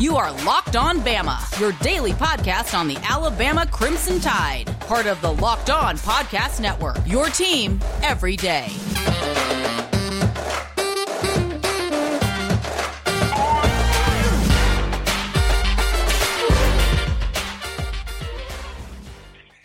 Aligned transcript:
You 0.00 0.16
are 0.16 0.32
Locked 0.46 0.76
On 0.76 1.00
Bama, 1.00 1.60
your 1.60 1.72
daily 1.72 2.12
podcast 2.12 2.72
on 2.72 2.88
the 2.88 2.96
Alabama 3.06 3.66
Crimson 3.66 4.18
Tide, 4.18 4.64
part 4.80 5.04
of 5.04 5.20
the 5.20 5.30
Locked 5.30 5.68
On 5.68 5.98
Podcast 5.98 6.58
Network. 6.58 6.96
Your 7.06 7.26
team 7.26 7.78
every 8.02 8.34
day. 8.34 8.68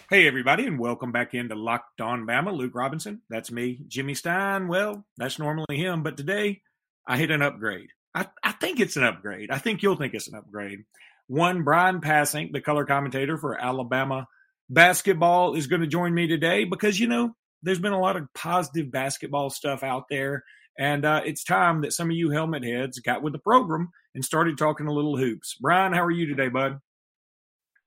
Hey, 0.10 0.28
everybody, 0.28 0.66
and 0.66 0.78
welcome 0.78 1.14
back 1.14 1.34
into 1.34 1.56
Locked 1.56 2.02
On 2.02 2.28
Bama. 2.28 2.54
Luke 2.54 2.76
Robinson, 2.76 3.22
that's 3.30 3.54
me. 3.54 3.80
Jimmy 3.88 4.16
Stein, 4.16 4.68
well, 4.68 5.06
that's 5.16 5.40
normally 5.40 5.78
him, 5.78 6.04
but 6.04 6.18
today 6.18 6.62
I 7.08 7.16
hit 7.16 7.32
an 7.32 7.42
upgrade. 7.42 7.88
I, 8.16 8.28
I 8.42 8.54
think 8.54 8.80
it's 8.80 8.96
an 8.96 9.04
upgrade. 9.04 9.52
I 9.52 9.58
think 9.58 9.84
you'll 9.84 9.98
think 9.98 10.14
it's 10.14 10.30
an 10.30 10.36
upgrade. 10.36 10.86
One, 11.28 11.64
Brian 11.64 12.00
Passink, 12.00 12.54
the 12.54 12.62
color 12.62 12.86
commentator 12.86 13.38
for 13.38 13.60
Alabama 13.60 14.28
basketball, 14.70 15.56
is 15.56 15.68
going 15.68 15.82
to 15.82 15.88
join 15.88 16.14
me 16.14 16.28
today 16.28 16.64
because, 16.64 17.00
you 17.00 17.08
know, 17.08 17.36
there's 17.62 17.80
been 17.80 17.94
a 17.94 18.00
lot 18.00 18.16
of 18.16 18.32
positive 18.34 18.92
basketball 18.92 19.50
stuff 19.50 19.84
out 19.84 20.06
there. 20.10 20.44
And 20.78 21.04
uh, 21.04 21.22
it's 21.26 21.44
time 21.44 21.82
that 21.82 21.94
some 21.94 22.10
of 22.10 22.16
you 22.16 22.30
helmet 22.30 22.64
heads 22.64 23.00
got 23.00 23.22
with 23.22 23.34
the 23.34 23.40
program 23.40 23.90
and 24.14 24.24
started 24.24 24.58
talking 24.58 24.88
a 24.88 24.94
little 24.94 25.18
hoops. 25.18 25.56
Brian, 25.60 25.94
how 25.94 26.04
are 26.04 26.12
you 26.12 26.26
today, 26.26 26.48
bud? 26.48 26.80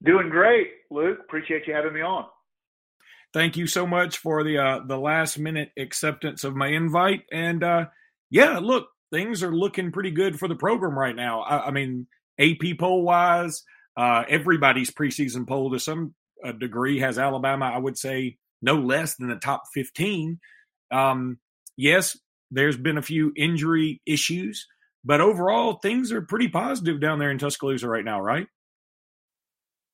Doing 0.03 0.29
great, 0.29 0.69
Luke. 0.91 1.19
Appreciate 1.21 1.67
you 1.67 1.75
having 1.75 1.95
me 1.95 2.03
on. 2.03 2.27
Thank 3.33 3.57
you 3.57 3.67
so 3.67 3.87
much 3.87 4.19
for 4.19 4.43
the 4.43 4.59
uh, 4.59 4.81
the 4.87 4.99
last 4.99 5.39
minute 5.39 5.71
acceptance 5.77 6.45
of 6.45 6.57
my 6.57 6.69
invite. 6.69 7.25
And 7.31 7.63
uh, 7.63 7.87
yeah, 8.31 8.59
look, 8.59 8.89
things 9.13 9.43
are 9.43 9.55
looking 9.55 9.93
pretty 9.93 10.11
good 10.11 10.39
for 10.39 10.49
the 10.49 10.55
program 10.55 10.99
right 10.99 11.17
now. 11.17 11.43
I, 11.43 11.67
I 11.67 11.71
mean, 11.71 12.07
AP 12.39 12.79
poll 12.79 13.03
wise, 13.03 13.63
uh, 13.97 14.25
everybody's 14.29 14.91
preseason 14.91 15.47
poll 15.47 15.71
to 15.73 15.79
some 15.79 16.15
uh, 16.45 16.53
degree 16.53 17.01
has 17.01 17.19
Alabama, 17.19 17.71
I 17.75 17.79
would 17.79 17.99
say, 17.99 18.37
no 18.63 18.75
less 18.75 19.17
than 19.17 19.29
the 19.29 19.37
top 19.37 19.65
15. 19.75 20.39
Um, 20.91 21.39
yes, 21.77 22.17
there's 22.51 22.77
been 22.77 22.99
a 22.99 23.03
few 23.03 23.33
injury 23.37 24.01
issues, 24.07 24.67
but 25.05 25.21
overall, 25.21 25.75
things 25.75 26.13
are 26.13 26.23
pretty 26.23 26.49
positive 26.49 27.01
down 27.01 27.19
there 27.19 27.31
in 27.31 27.39
Tuscaloosa 27.39 27.89
right 27.89 28.05
now, 28.05 28.21
right? 28.21 28.47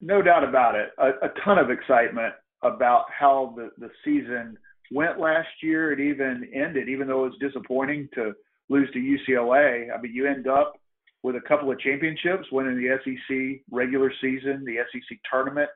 No 0.01 0.23
doubt 0.23 0.45
about 0.45 0.75
it. 0.75 0.91
A, 0.99 1.27
a 1.27 1.29
ton 1.45 1.59
of 1.59 1.71
excitement 1.71 2.35
about 2.63 3.05
how 3.17 3.55
the, 3.57 3.71
the 3.79 3.91
season 4.05 4.57
went 4.91 5.19
last 5.19 5.49
year. 5.63 5.93
It 5.93 6.01
even 6.01 6.49
ended, 6.55 6.89
even 6.89 7.09
though 7.09 7.25
it 7.25 7.31
was 7.31 7.39
disappointing 7.41 8.09
to 8.15 8.33
lose 8.69 8.91
to 8.93 8.99
UCLA. 8.99 9.89
I 9.97 10.01
mean, 10.01 10.13
you 10.13 10.27
end 10.27 10.47
up 10.47 10.81
with 11.23 11.37
a 11.37 11.41
couple 11.41 11.71
of 11.71 11.79
championships, 11.81 12.47
winning 12.53 12.77
the 12.77 12.99
SEC 13.03 13.63
regular 13.71 14.13
season, 14.21 14.65
the 14.65 14.77
SEC 14.93 15.19
tournament, 15.31 15.71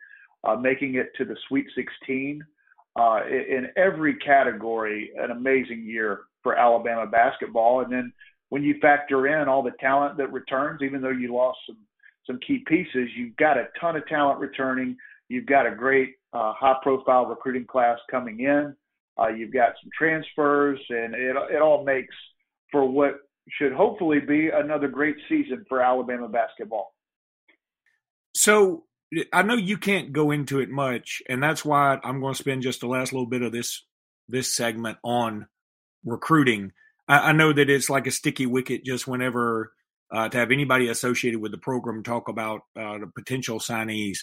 uh, 0.44 0.56
making 0.56 0.96
it 0.96 1.10
to 1.16 1.24
the 1.24 1.36
Sweet 1.48 1.66
16. 1.74 2.44
Uh, 2.96 3.20
in 3.28 3.68
every 3.76 4.16
category, 4.16 5.12
an 5.18 5.30
amazing 5.30 5.84
year 5.84 6.22
for 6.42 6.56
Alabama 6.56 7.06
basketball. 7.06 7.80
And 7.80 7.92
then 7.92 8.12
when 8.48 8.62
you 8.62 8.76
factor 8.80 9.26
in 9.28 9.48
all 9.48 9.62
the 9.62 9.72
talent 9.78 10.16
that 10.16 10.32
returns, 10.32 10.80
even 10.82 11.00
though 11.00 11.10
you 11.10 11.34
lost 11.34 11.58
some 11.66 11.76
some 12.26 12.38
key 12.46 12.62
pieces, 12.66 13.08
you've 13.16 13.36
got 13.36 13.56
a 13.56 13.68
ton 13.80 13.96
of 13.96 14.06
talent 14.06 14.38
returning. 14.38 14.96
You've 15.28 15.46
got 15.46 15.66
a 15.66 15.74
great 15.74 16.16
uh, 16.34 16.52
high-profile 16.52 17.24
recruiting 17.24 17.64
class 17.64 17.98
coming 18.10 18.40
in. 18.40 18.76
Uh, 19.18 19.28
you've 19.28 19.52
got 19.52 19.72
some 19.82 19.90
transfers, 19.96 20.78
and 20.90 21.14
it 21.14 21.36
it 21.50 21.62
all 21.62 21.84
makes 21.84 22.14
for 22.70 22.88
what 22.88 23.14
should 23.50 23.72
hopefully 23.72 24.20
be 24.20 24.50
another 24.50 24.88
great 24.88 25.16
season 25.28 25.64
for 25.68 25.80
Alabama 25.80 26.28
basketball. 26.28 26.92
So 28.34 28.84
I 29.32 29.42
know 29.42 29.54
you 29.54 29.78
can't 29.78 30.12
go 30.12 30.30
into 30.30 30.60
it 30.60 30.68
much, 30.68 31.22
and 31.28 31.42
that's 31.42 31.64
why 31.64 31.98
I'm 32.04 32.20
going 32.20 32.34
to 32.34 32.38
spend 32.38 32.62
just 32.62 32.80
the 32.80 32.86
last 32.86 33.12
little 33.12 33.26
bit 33.26 33.42
of 33.42 33.52
this 33.52 33.84
this 34.28 34.54
segment 34.54 34.98
on 35.02 35.46
recruiting. 36.04 36.72
I, 37.08 37.30
I 37.30 37.32
know 37.32 37.52
that 37.52 37.70
it's 37.70 37.88
like 37.88 38.06
a 38.06 38.12
sticky 38.12 38.46
wicket 38.46 38.84
just 38.84 39.08
whenever 39.08 39.72
uh, 40.12 40.28
to 40.28 40.36
have 40.36 40.50
anybody 40.50 40.88
associated 40.88 41.40
with 41.40 41.52
the 41.52 41.58
program 41.58 42.02
talk 42.02 42.28
about 42.28 42.60
uh, 42.78 42.98
the 42.98 43.10
potential 43.14 43.58
signees. 43.58 44.18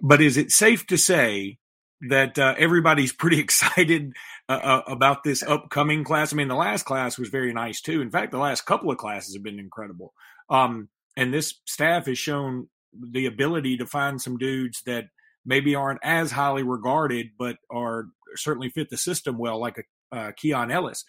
But 0.00 0.22
is 0.22 0.36
it 0.36 0.50
safe 0.50 0.86
to 0.86 0.96
say 0.96 1.58
that 2.02 2.38
uh, 2.38 2.54
everybody's 2.58 3.12
pretty 3.18 3.40
excited 3.40 4.12
uh, 4.48 4.52
uh, 4.52 4.82
about 4.86 5.24
this 5.24 5.42
upcoming 5.42 6.04
class. 6.04 6.32
I 6.32 6.36
mean, 6.36 6.48
the 6.48 6.54
last 6.54 6.84
class 6.84 7.18
was 7.18 7.28
very 7.28 7.52
nice 7.52 7.80
too. 7.80 8.00
In 8.00 8.10
fact, 8.10 8.32
the 8.32 8.38
last 8.38 8.66
couple 8.66 8.90
of 8.90 8.98
classes 8.98 9.34
have 9.34 9.42
been 9.42 9.58
incredible. 9.58 10.12
Um, 10.50 10.88
and 11.16 11.32
this 11.34 11.54
staff 11.66 12.06
has 12.06 12.18
shown 12.18 12.68
the 12.92 13.26
ability 13.26 13.76
to 13.78 13.86
find 13.86 14.20
some 14.20 14.38
dudes 14.38 14.82
that 14.86 15.06
maybe 15.44 15.74
aren't 15.74 16.00
as 16.02 16.30
highly 16.30 16.62
regarded, 16.62 17.28
but 17.38 17.56
are 17.70 18.06
certainly 18.36 18.70
fit 18.70 18.90
the 18.90 18.96
system 18.96 19.38
well, 19.38 19.60
like 19.60 19.78
a 19.78 20.16
uh, 20.16 20.32
Keon 20.36 20.70
Ellis. 20.70 21.04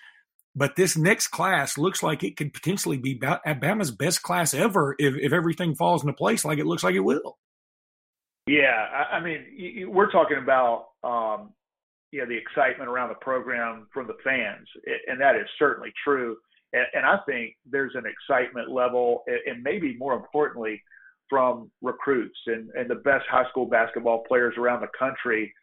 But 0.56 0.76
this 0.76 0.98
next 0.98 1.28
class 1.28 1.78
looks 1.78 2.02
like 2.02 2.24
it 2.24 2.36
could 2.36 2.54
potentially 2.54 2.98
be 2.98 3.22
Alabama's 3.46 3.92
best 3.92 4.24
class 4.24 4.54
ever 4.54 4.96
if, 4.98 5.14
if 5.16 5.32
everything 5.32 5.76
falls 5.76 6.02
into 6.02 6.14
place 6.14 6.44
like 6.44 6.58
it 6.58 6.66
looks 6.66 6.84
like 6.84 6.96
it 6.96 7.00
will. 7.02 7.38
Yeah, 8.48 8.88
I, 8.94 9.18
I 9.18 9.24
mean, 9.24 9.46
you, 9.56 9.92
we're 9.92 10.12
talking 10.12 10.38
about 10.42 10.88
um, 11.04 11.52
you 12.12 12.20
know 12.22 12.28
the 12.28 12.38
excitement 12.38 12.90
around 12.90 13.10
the 13.10 13.16
program 13.16 13.88
from 13.94 14.08
the 14.08 14.18
fans, 14.24 14.68
and 15.08 15.20
that 15.22 15.36
is 15.36 15.48
certainly 15.58 15.92
true. 16.04 16.38
And, 16.74 16.86
and 16.94 17.06
I 17.06 17.18
think 17.26 17.56
there's 17.70 17.94
an 17.96 18.04
excitement 18.06 18.72
level, 18.72 19.24
and 19.28 19.64
maybe 19.64 19.96
more 19.98 20.14
importantly, 20.14 20.82
from 21.30 21.70
recruits 21.82 22.38
and, 22.48 22.70
and 22.72 22.90
the 22.90 22.96
best 22.96 23.26
high 23.30 23.48
school 23.50 23.66
basketball 23.68 24.24
players 24.28 24.56
around 24.58 24.82
the 24.82 24.88
country 24.98 25.54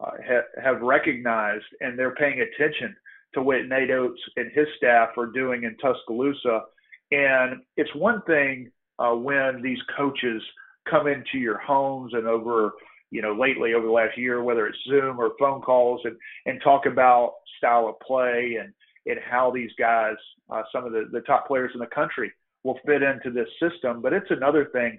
uh, 0.00 0.10
ha- 0.26 0.62
have 0.62 0.82
recognized, 0.82 1.64
and 1.80 1.98
they're 1.98 2.14
paying 2.14 2.40
attention 2.40 2.94
to 3.32 3.42
what 3.42 3.66
Nate 3.66 3.90
Oats 3.90 4.20
and 4.36 4.50
his 4.52 4.66
staff 4.76 5.10
are 5.16 5.26
doing 5.26 5.64
in 5.64 5.76
Tuscaloosa. 5.78 6.60
And 7.10 7.62
it's 7.76 7.94
one 7.94 8.22
thing 8.22 8.70
uh, 8.98 9.12
when 9.14 9.60
these 9.62 9.78
coaches 9.96 10.42
come 10.88 11.06
into 11.06 11.38
your 11.38 11.58
homes 11.58 12.12
and 12.14 12.26
over 12.26 12.72
you 13.10 13.22
know 13.22 13.34
lately 13.34 13.74
over 13.74 13.86
the 13.86 13.92
last 13.92 14.16
year 14.18 14.42
whether 14.42 14.66
it's 14.66 14.78
zoom 14.88 15.18
or 15.20 15.32
phone 15.38 15.60
calls 15.60 16.00
and 16.04 16.16
and 16.46 16.60
talk 16.62 16.86
about 16.86 17.34
style 17.58 17.88
of 17.88 17.98
play 18.00 18.58
and 18.60 18.72
and 19.06 19.18
how 19.28 19.50
these 19.50 19.70
guys 19.78 20.16
uh, 20.50 20.62
some 20.72 20.84
of 20.84 20.92
the 20.92 21.08
the 21.12 21.20
top 21.20 21.46
players 21.46 21.70
in 21.74 21.80
the 21.80 21.86
country 21.86 22.32
will 22.64 22.78
fit 22.84 23.02
into 23.02 23.30
this 23.30 23.48
system. 23.60 24.00
But 24.02 24.12
it's 24.12 24.30
another 24.30 24.66
thing 24.72 24.98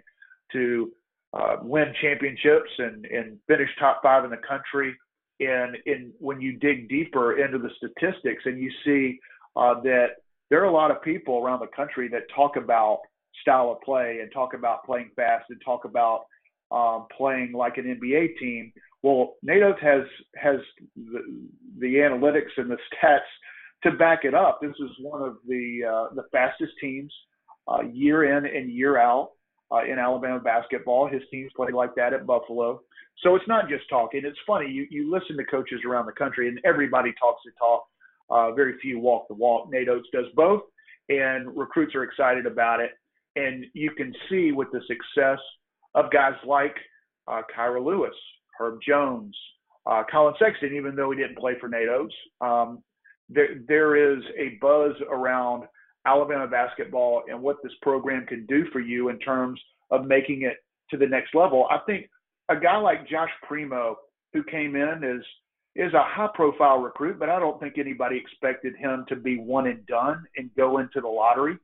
to 0.54 0.92
uh, 1.34 1.58
win 1.62 1.94
championships 2.02 2.70
and 2.78 3.06
and 3.06 3.38
finish 3.48 3.70
top 3.80 4.00
five 4.02 4.24
in 4.24 4.32
the 4.32 4.38
country. 4.38 4.96
And 5.42 5.76
in 5.86 6.14
when 6.20 6.40
you 6.40 6.54
dig 6.54 6.88
deeper 6.88 7.44
into 7.44 7.58
the 7.58 7.70
statistics 7.78 8.44
and 8.46 8.60
you 8.60 8.72
see 8.86 9.20
uh, 9.58 9.82
that 9.82 10.08
there 10.50 10.62
are 10.62 10.70
a 10.70 10.72
lot 10.72 10.92
of 10.92 11.02
people 11.02 11.40
around 11.40 11.60
the 11.60 11.76
country 11.76 12.08
that 12.10 12.22
talk 12.34 12.56
about 12.56 13.00
style 13.42 13.72
of 13.72 13.82
play 13.82 14.20
and 14.22 14.32
talk 14.32 14.54
about 14.54 14.86
playing 14.86 15.12
fast 15.16 15.46
and 15.50 15.62
talk 15.64 15.86
about 15.86 16.26
um, 16.72 17.08
playing 17.16 17.54
like 17.54 17.78
an 17.78 17.86
NBA 17.86 18.38
team. 18.40 18.72
Well, 19.04 19.36
Nate 19.44 19.62
has 19.82 20.04
has 20.36 20.58
the, 20.96 21.22
the 21.80 21.96
analytics 21.96 22.58
and 22.58 22.70
the 22.70 22.78
stats 22.94 23.20
to 23.84 23.92
back 23.92 24.22
it 24.24 24.34
up. 24.34 24.60
This 24.62 24.74
is 24.80 24.90
one 25.00 25.22
of 25.22 25.38
the 25.48 25.82
uh, 25.88 26.16
the 26.16 26.24
fastest 26.32 26.74
teams 26.82 27.14
uh, 27.68 27.82
year 27.82 28.38
in 28.38 28.46
and 28.46 28.72
year 28.72 28.98
out 28.98 29.32
uh, 29.72 29.84
in 29.84 30.00
Alabama 30.00 30.40
basketball. 30.40 31.08
His 31.08 31.22
teams 31.32 31.52
play 31.56 31.72
like 31.72 31.94
that 31.96 32.14
at 32.14 32.26
Buffalo. 32.26 32.82
So 33.24 33.36
it's 33.36 33.48
not 33.48 33.70
just 33.70 33.88
talking. 33.90 34.22
It's 34.24 34.38
funny. 34.46 34.70
You 34.70 34.88
you 34.90 35.12
listen 35.12 35.38
to 35.38 35.46
coaches 35.46 35.82
around 35.88 36.08
the 36.08 36.12
country, 36.14 36.48
and 36.48 36.60
everybody 36.66 37.14
talks 37.20 37.42
the 37.46 37.52
talk. 37.60 37.86
Uh, 38.28 38.52
very 38.54 38.80
few 38.80 39.00
walk 39.00 39.28
the 39.28 39.36
walk. 39.36 39.70
Nate 39.70 39.88
Oats 39.88 40.08
does 40.12 40.26
both, 40.36 40.64
and 41.10 41.56
recruits 41.56 41.94
are 41.94 42.04
excited 42.04 42.48
about 42.48 42.80
it 42.80 42.92
and 43.36 43.66
you 43.74 43.92
can 43.92 44.14
see 44.30 44.52
with 44.52 44.70
the 44.72 44.82
success 44.88 45.40
of 45.94 46.12
guys 46.12 46.34
like 46.46 46.76
uh, 47.28 47.42
Kira 47.56 47.84
Lewis, 47.84 48.16
Herb 48.60 48.80
Jones, 48.88 49.36
uh, 49.86 50.04
Collin 50.10 50.34
Sexton, 50.40 50.74
even 50.76 50.96
though 50.96 51.12
he 51.12 51.18
didn't 51.18 51.38
play 51.38 51.54
for 51.60 51.70
Nate 51.70 51.90
um, 52.42 52.84
there, 53.30 53.60
there 53.68 54.14
is 54.14 54.24
a 54.38 54.58
buzz 54.62 54.94
around 55.10 55.64
Alabama 56.06 56.48
basketball 56.48 57.24
and 57.28 57.42
what 57.42 57.58
this 57.64 57.72
program 57.82 58.26
can 58.28 58.46
do 58.46 58.66
for 58.72 58.80
you 58.80 59.10
in 59.10 59.20
terms 59.20 59.60
of 59.92 60.06
making 60.06 60.44
it 60.44 60.58
to 60.92 60.98
the 60.98 61.08
next 61.08 61.34
level. 61.34 61.68
I 61.70 61.80
think 61.86 62.10
a 62.50 62.56
guy 62.56 62.78
like 62.78 63.10
Josh 63.10 63.30
Primo, 63.48 63.98
who 64.34 64.44
came 64.44 64.76
in, 64.76 65.04
is 65.04 65.24
is 65.76 65.94
a 65.94 66.04
high 66.04 66.30
profile 66.34 66.78
recruit, 66.78 67.20
but 67.20 67.30
I 67.30 67.38
don't 67.38 67.60
think 67.60 67.78
anybody 67.78 68.18
expected 68.18 68.78
him 68.78 69.04
to 69.10 69.16
be 69.18 69.38
one 69.38 69.68
and 69.68 69.86
done 69.88 70.24
and 70.38 70.50
go 70.56 70.78
into 70.78 71.02
the 71.02 71.08
lottery 71.08 71.58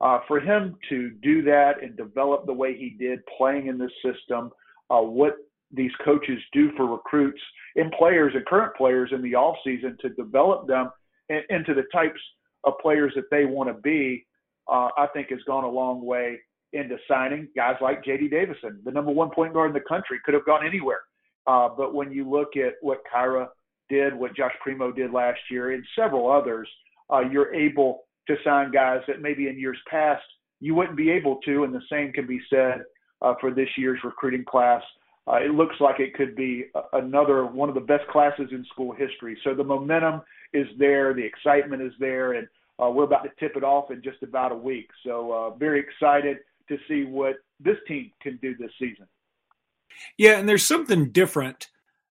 uh, 0.00 0.20
for 0.26 0.40
him 0.40 0.76
to 0.88 1.10
do 1.22 1.42
that 1.42 1.82
and 1.82 1.96
develop 1.96 2.46
the 2.46 2.52
way 2.52 2.76
he 2.76 2.90
did 2.98 3.20
playing 3.36 3.66
in 3.66 3.78
this 3.78 3.92
system, 4.02 4.50
uh, 4.90 5.00
what 5.00 5.36
these 5.72 5.90
coaches 6.04 6.38
do 6.52 6.70
for 6.76 6.86
recruits 6.86 7.40
and 7.76 7.92
players 7.92 8.32
and 8.34 8.44
current 8.46 8.74
players 8.76 9.10
in 9.12 9.22
the 9.22 9.34
off 9.34 9.56
season 9.64 9.96
to 10.00 10.08
develop 10.10 10.66
them 10.66 10.90
in, 11.28 11.42
into 11.50 11.74
the 11.74 11.84
types 11.92 12.20
of 12.64 12.74
players 12.80 13.12
that 13.14 13.30
they 13.30 13.44
want 13.44 13.68
to 13.68 13.74
be, 13.82 14.26
uh, 14.68 14.88
I 14.96 15.06
think 15.12 15.30
has 15.30 15.40
gone 15.46 15.64
a 15.64 15.68
long 15.68 16.04
way 16.04 16.38
into 16.72 16.96
signing 17.08 17.48
guys 17.54 17.76
like 17.80 18.04
J.D. 18.04 18.28
Davison, 18.28 18.80
the 18.84 18.90
number 18.90 19.10
one 19.10 19.30
point 19.30 19.52
guard 19.52 19.70
in 19.70 19.74
the 19.74 19.88
country, 19.88 20.18
could 20.24 20.34
have 20.34 20.46
gone 20.46 20.66
anywhere. 20.66 21.00
Uh, 21.46 21.68
but 21.76 21.94
when 21.94 22.12
you 22.12 22.28
look 22.28 22.56
at 22.56 22.74
what 22.80 22.98
Kira 23.12 23.48
did, 23.88 24.14
what 24.14 24.36
Josh 24.36 24.52
Primo 24.62 24.92
did 24.92 25.12
last 25.12 25.40
year, 25.50 25.72
and 25.72 25.84
several 25.98 26.30
others, 26.30 26.68
uh, 27.12 27.20
you're 27.20 27.52
able 27.54 28.04
to 28.30 28.42
sign 28.44 28.70
guys 28.70 29.00
that 29.06 29.20
maybe 29.20 29.48
in 29.48 29.58
years 29.58 29.78
past 29.88 30.22
you 30.60 30.74
wouldn't 30.74 30.96
be 30.96 31.10
able 31.10 31.36
to, 31.44 31.64
and 31.64 31.74
the 31.74 31.82
same 31.90 32.12
can 32.12 32.26
be 32.26 32.40
said 32.50 32.82
uh, 33.22 33.34
for 33.40 33.50
this 33.50 33.68
year's 33.76 34.00
recruiting 34.04 34.44
class. 34.44 34.82
Uh, 35.26 35.36
it 35.36 35.52
looks 35.52 35.76
like 35.80 36.00
it 36.00 36.14
could 36.14 36.34
be 36.34 36.66
another 36.92 37.46
one 37.46 37.68
of 37.68 37.74
the 37.74 37.80
best 37.80 38.06
classes 38.08 38.48
in 38.52 38.64
school 38.72 38.92
history. 38.92 39.38
So 39.44 39.54
the 39.54 39.64
momentum 39.64 40.22
is 40.52 40.66
there, 40.78 41.14
the 41.14 41.24
excitement 41.24 41.82
is 41.82 41.92
there, 42.00 42.32
and 42.34 42.48
uh, 42.82 42.90
we're 42.90 43.04
about 43.04 43.22
to 43.24 43.30
tip 43.38 43.56
it 43.56 43.64
off 43.64 43.90
in 43.90 44.02
just 44.02 44.22
about 44.22 44.52
a 44.52 44.56
week. 44.56 44.88
So 45.04 45.32
uh, 45.32 45.50
very 45.56 45.80
excited 45.80 46.38
to 46.68 46.78
see 46.88 47.04
what 47.04 47.36
this 47.58 47.76
team 47.86 48.10
can 48.22 48.38
do 48.42 48.56
this 48.56 48.70
season. 48.78 49.06
Yeah, 50.16 50.38
and 50.38 50.48
there's 50.48 50.66
something 50.66 51.10
different 51.10 51.68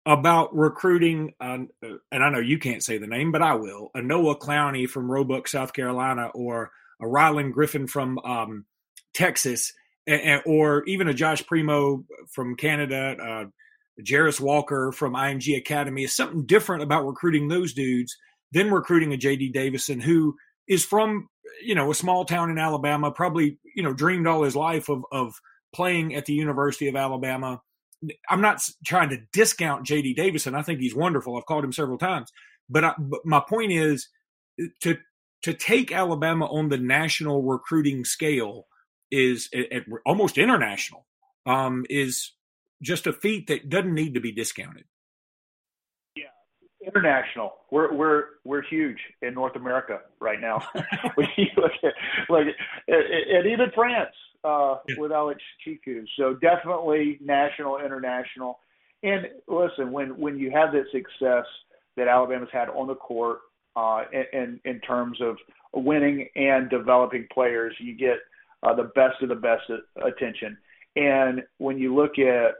about 0.07 0.55
recruiting, 0.55 1.33
uh, 1.41 1.59
and 1.83 2.25
I 2.25 2.31
know 2.31 2.41
you 2.41 2.59
can't 2.59 2.83
say 2.83 2.99
the 2.99 3.07
name, 3.07 3.33
but 3.33 3.43
I 3.43 3.55
will. 3.55 3.91
A 3.95 4.03
Noah 4.03 4.39
Clowney 4.39 4.89
from 4.89 5.11
Roebuck, 5.11 5.49
South 5.49 5.73
Carolina, 5.73 6.29
or 6.35 6.71
a 7.01 7.05
Rylan 7.07 7.53
Griffin 7.53 7.87
from 7.87 8.19
um, 8.19 8.67
Texas, 9.15 9.73
or 10.45 10.85
even 10.85 11.09
a 11.09 11.15
Josh 11.15 11.47
Primo 11.47 12.05
from 12.31 12.57
Canada, 12.57 13.17
uh, 13.21 13.45
Walker 14.41 14.93
from 14.93 15.15
IMG 15.15 15.57
Academy. 15.57 16.05
Is 16.05 16.15
something 16.15 16.45
different 16.45 16.83
about 16.83 17.07
recruiting 17.07 17.49
those 17.49 17.73
dudes 17.73 18.17
than 18.53 18.71
recruiting 18.71 19.15
a 19.15 19.19
JD 19.19 19.53
Davison 19.53 20.01
who 20.01 20.37
is 20.69 20.85
from 20.85 21.29
you 21.63 21.75
know 21.75 21.91
a 21.91 21.95
small 21.95 22.27
town 22.27 22.51
in 22.51 22.59
Alabama, 22.59 23.11
probably 23.11 23.59
you 23.75 23.83
know 23.83 23.95
dreamed 23.95 24.27
all 24.27 24.43
his 24.43 24.57
life 24.57 24.91
of 24.91 25.05
of 25.11 25.35
playing 25.75 26.15
at 26.15 26.27
the 26.27 26.35
University 26.35 26.89
of 26.89 26.97
Alabama. 26.97 27.61
I'm 28.29 28.41
not 28.41 28.63
trying 28.85 29.11
to 29.11 29.19
discount 29.33 29.87
JD 29.87 30.17
Davison. 30.17 30.55
I 30.55 30.63
think 30.63 30.81
he's 30.81 30.95
wonderful. 30.95 31.37
I've 31.37 31.47
called 31.47 31.65
him 31.65 31.73
several 31.73 31.99
times, 31.99 32.33
but, 32.69 32.85
I, 32.85 32.95
but 32.99 33.21
my 33.25 33.41
point 33.41 33.73
is 33.73 34.09
to 34.83 34.99
to 35.43 35.53
take 35.53 35.93
Alabama 35.93 36.47
on 36.47 36.71
the 36.71 36.79
national 36.79 37.43
recruiting 37.43 38.07
scale 38.07 38.67
is 39.11 39.51
at, 39.55 39.71
at 39.71 39.83
almost 40.07 40.39
international 40.39 41.05
um, 41.45 41.85
is 41.91 42.33
just 42.83 43.07
a 43.07 43.13
feat 43.13 43.49
that 43.49 43.69
doesn't 43.69 43.93
need 43.93 44.15
to 44.15 44.21
be 44.21 44.33
discounted 44.33 44.85
Yeah, 46.17 46.25
international. 46.87 47.53
We're 47.71 47.93
we're 47.93 48.25
we're 48.45 48.63
huge 48.63 48.99
in 49.21 49.35
North 49.35 49.57
America 49.57 50.01
right 50.19 50.41
now. 50.41 50.63
when 51.17 51.29
you 51.37 51.47
look 51.57 51.73
at 51.83 51.93
like 52.31 52.47
and 52.89 53.47
even 53.47 53.71
France 53.75 54.15
uh, 54.45 54.77
yeah. 54.89 54.95
with 54.99 55.13
Alex 55.13 55.41
Tchikou. 55.67 56.05
So 56.19 56.35
definitely 56.35 57.19
national, 57.23 57.79
international. 57.79 58.59
And 59.03 59.27
listen, 59.49 59.93
when 59.93 60.19
when 60.19 60.39
you 60.39 60.51
have 60.51 60.73
that 60.73 60.85
success 60.93 61.47
that 61.97 62.09
Alabama's 62.09 62.49
had 62.53 62.69
on 62.69 62.87
the 62.87 62.95
court, 62.95 63.41
uh, 63.77 64.03
in 64.33 64.61
in 64.65 64.81
terms 64.81 65.19
of 65.21 65.37
winning 65.73 66.29
and 66.37 66.71
developing 66.71 67.27
players, 67.33 67.75
you 67.79 67.97
get 67.97 68.19
uh, 68.63 68.75
the 68.75 68.91
best 68.95 69.23
of 69.23 69.29
the 69.29 69.35
best 69.35 69.63
attention. 69.97 70.57
And 70.97 71.43
when 71.59 71.79
you 71.79 71.95
look 71.95 72.19
at 72.19 72.55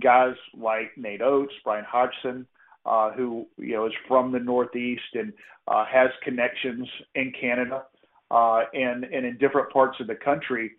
guys 0.00 0.34
like 0.56 0.92
Nate 0.96 1.22
Oats, 1.22 1.52
Brian 1.64 1.84
Hodgson, 1.88 2.46
uh, 2.86 3.10
who 3.12 3.46
you 3.58 3.74
know 3.74 3.86
is 3.86 3.92
from 4.06 4.32
the 4.32 4.38
Northeast 4.38 5.02
and 5.14 5.32
uh, 5.68 5.84
has 5.86 6.10
connections 6.22 6.88
in 7.14 7.32
Canada 7.38 7.84
uh, 8.30 8.62
and 8.72 9.04
and 9.04 9.26
in 9.26 9.36
different 9.38 9.70
parts 9.72 9.98
of 10.00 10.06
the 10.06 10.14
country. 10.14 10.72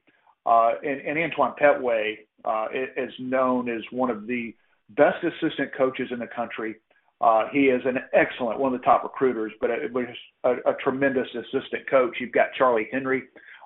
Uh, 0.46 0.72
and, 0.84 1.02
and 1.02 1.20
Antoine 1.20 1.54
Petway 1.62 2.16
uh, 2.46 2.68
is 2.98 3.14
known 3.20 3.70
as 3.70 3.82
one 3.92 4.10
of 4.10 4.28
the 4.28 4.56
best 4.90 5.24
assistant 5.24 5.72
coaches 5.78 6.10
in 6.12 6.20
the 6.20 6.28
country. 6.28 6.76
Uh, 7.20 7.44
he 7.52 7.66
is 7.66 7.82
an 7.86 8.00
excellent, 8.14 8.60
one 8.60 8.74
of 8.74 8.80
the 8.80 8.86
top 8.86 9.04
recruiters, 9.04 9.52
but 9.62 9.70
a, 9.70 9.88
a, 10.44 10.72
a 10.72 10.74
tremendous 10.84 11.28
assistant 11.36 11.88
coach. 11.90 12.18
You've 12.20 12.32
got 12.32 12.48
Charlie 12.58 12.88
Henry, 12.92 13.24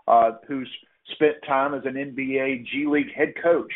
uh, 0.08 0.32
who's 0.46 0.70
spent 1.14 1.36
time 1.48 1.74
as 1.74 1.84
an 1.86 1.94
NBA 1.94 2.66
G 2.66 2.86
League 2.88 3.14
head 3.16 3.34
coach. 3.42 3.72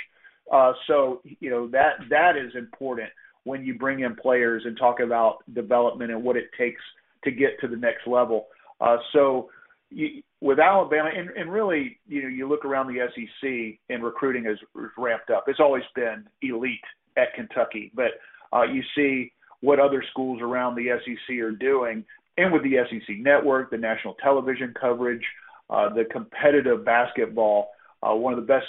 Uh, 0.52 0.74
so 0.88 1.22
you 1.24 1.50
know 1.50 1.68
that 1.68 1.94
that 2.10 2.36
is 2.36 2.52
important 2.56 3.10
when 3.44 3.64
you 3.64 3.78
bring 3.78 4.02
in 4.02 4.16
players 4.16 4.64
and 4.66 4.78
talk 4.78 5.00
about 5.00 5.38
development 5.54 6.12
and 6.12 6.24
what 6.24 6.36
it 6.36 6.50
takes 6.58 6.82
to 7.24 7.32
get 7.32 7.60
to 7.62 7.68
the 7.68 7.76
next 7.76 8.08
level. 8.08 8.48
Uh, 8.82 8.98
so 9.14 9.50
you, 9.90 10.22
with 10.42 10.60
Alabama, 10.60 11.10
and, 11.16 11.30
and 11.32 11.52
really, 11.52 12.00
you 12.08 12.24
know, 12.24 12.30
you 12.30 12.48
look 12.48 12.64
around 12.64 12.88
the 12.88 13.06
SEC 13.14 13.80
and 13.90 14.04
recruiting 14.04 14.46
has 14.46 14.58
ramped 14.98 15.30
up. 15.30 15.46
It's 15.48 15.60
always 15.60 15.84
been 15.96 16.26
elite 16.42 16.80
at 17.18 17.34
Kentucky, 17.36 17.92
but 17.94 18.12
uh, 18.54 18.64
you 18.64 18.82
see 18.96 19.34
what 19.62 19.80
other 19.80 20.04
schools 20.12 20.40
around 20.42 20.76
the 20.76 20.88
SEC 21.04 21.38
are 21.40 21.52
doing, 21.52 22.06
and 22.38 22.54
with 22.54 22.64
the 22.64 22.78
SEC 22.90 23.18
network, 23.18 23.70
the 23.70 23.78
national 23.78 24.14
television 24.16 24.74
coverage, 24.80 25.26
uh, 25.70 25.94
the 25.94 26.06
competitive 26.06 26.86
basketball, 26.86 27.70
uh, 28.02 28.16
one 28.16 28.34
of 28.34 28.40
the 28.40 28.46
best 28.46 28.66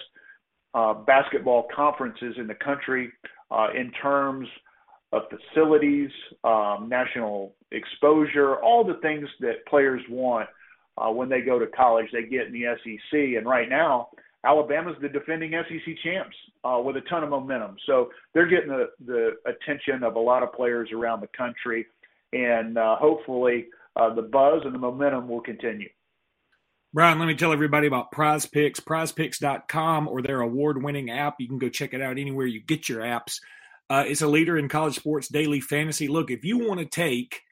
uh, 0.74 0.94
basketball 0.94 1.68
conferences 1.74 2.34
in 2.36 2.48
the 2.48 2.54
country 2.54 3.12
uh, 3.52 3.68
in 3.76 3.92
terms 4.02 4.48
of 5.12 5.22
facilities, 5.28 6.10
um, 6.44 6.88
national 6.88 7.54
exposure, 7.70 8.56
all 8.56 8.84
the 8.84 8.98
things 9.02 9.28
that 9.40 9.64
players 9.68 10.02
want 10.08 10.48
uh, 11.00 11.10
when 11.10 11.28
they 11.28 11.40
go 11.40 11.58
to 11.58 11.66
college, 11.66 12.06
they 12.12 12.24
get 12.24 12.46
in 12.46 12.52
the 12.52 12.64
SEC. 12.82 13.36
And 13.36 13.46
right 13.46 13.68
now, 13.68 14.08
Alabama's 14.44 14.96
the 15.00 15.08
defending 15.08 15.52
SEC 15.52 15.94
champs 16.02 16.36
uh, 16.64 16.80
with 16.84 16.96
a 16.96 17.02
ton 17.02 17.22
of 17.22 17.30
momentum. 17.30 17.76
So 17.86 18.10
they're 18.34 18.46
getting 18.46 18.68
the, 18.68 18.90
the 19.06 19.32
attention 19.46 20.02
of 20.02 20.16
a 20.16 20.20
lot 20.20 20.42
of 20.42 20.52
players 20.52 20.90
around 20.92 21.20
the 21.20 21.28
country. 21.28 21.86
And 22.32 22.78
uh, 22.78 22.96
hopefully, 22.96 23.66
uh, 23.96 24.14
the 24.14 24.22
buzz 24.22 24.62
and 24.64 24.74
the 24.74 24.78
momentum 24.78 25.28
will 25.28 25.40
continue. 25.40 25.88
Brian, 26.92 27.20
let 27.20 27.26
me 27.26 27.36
tell 27.36 27.52
everybody 27.52 27.86
about 27.86 28.10
Prize 28.10 28.46
Picks, 28.46 28.80
prizepicks.com, 28.80 30.08
or 30.08 30.22
their 30.22 30.40
award 30.40 30.82
winning 30.82 31.10
app. 31.10 31.36
You 31.38 31.46
can 31.46 31.58
go 31.58 31.68
check 31.68 31.94
it 31.94 32.02
out 32.02 32.18
anywhere 32.18 32.46
you 32.46 32.60
get 32.60 32.88
your 32.88 33.00
apps. 33.00 33.38
Uh, 33.88 34.04
it's 34.06 34.22
a 34.22 34.26
leader 34.26 34.58
in 34.58 34.68
college 34.68 34.96
sports 34.96 35.28
daily 35.28 35.60
fantasy. 35.60 36.08
Look, 36.08 36.30
if 36.30 36.44
you 36.44 36.58
want 36.58 36.80
to 36.80 36.86
take 36.86 37.42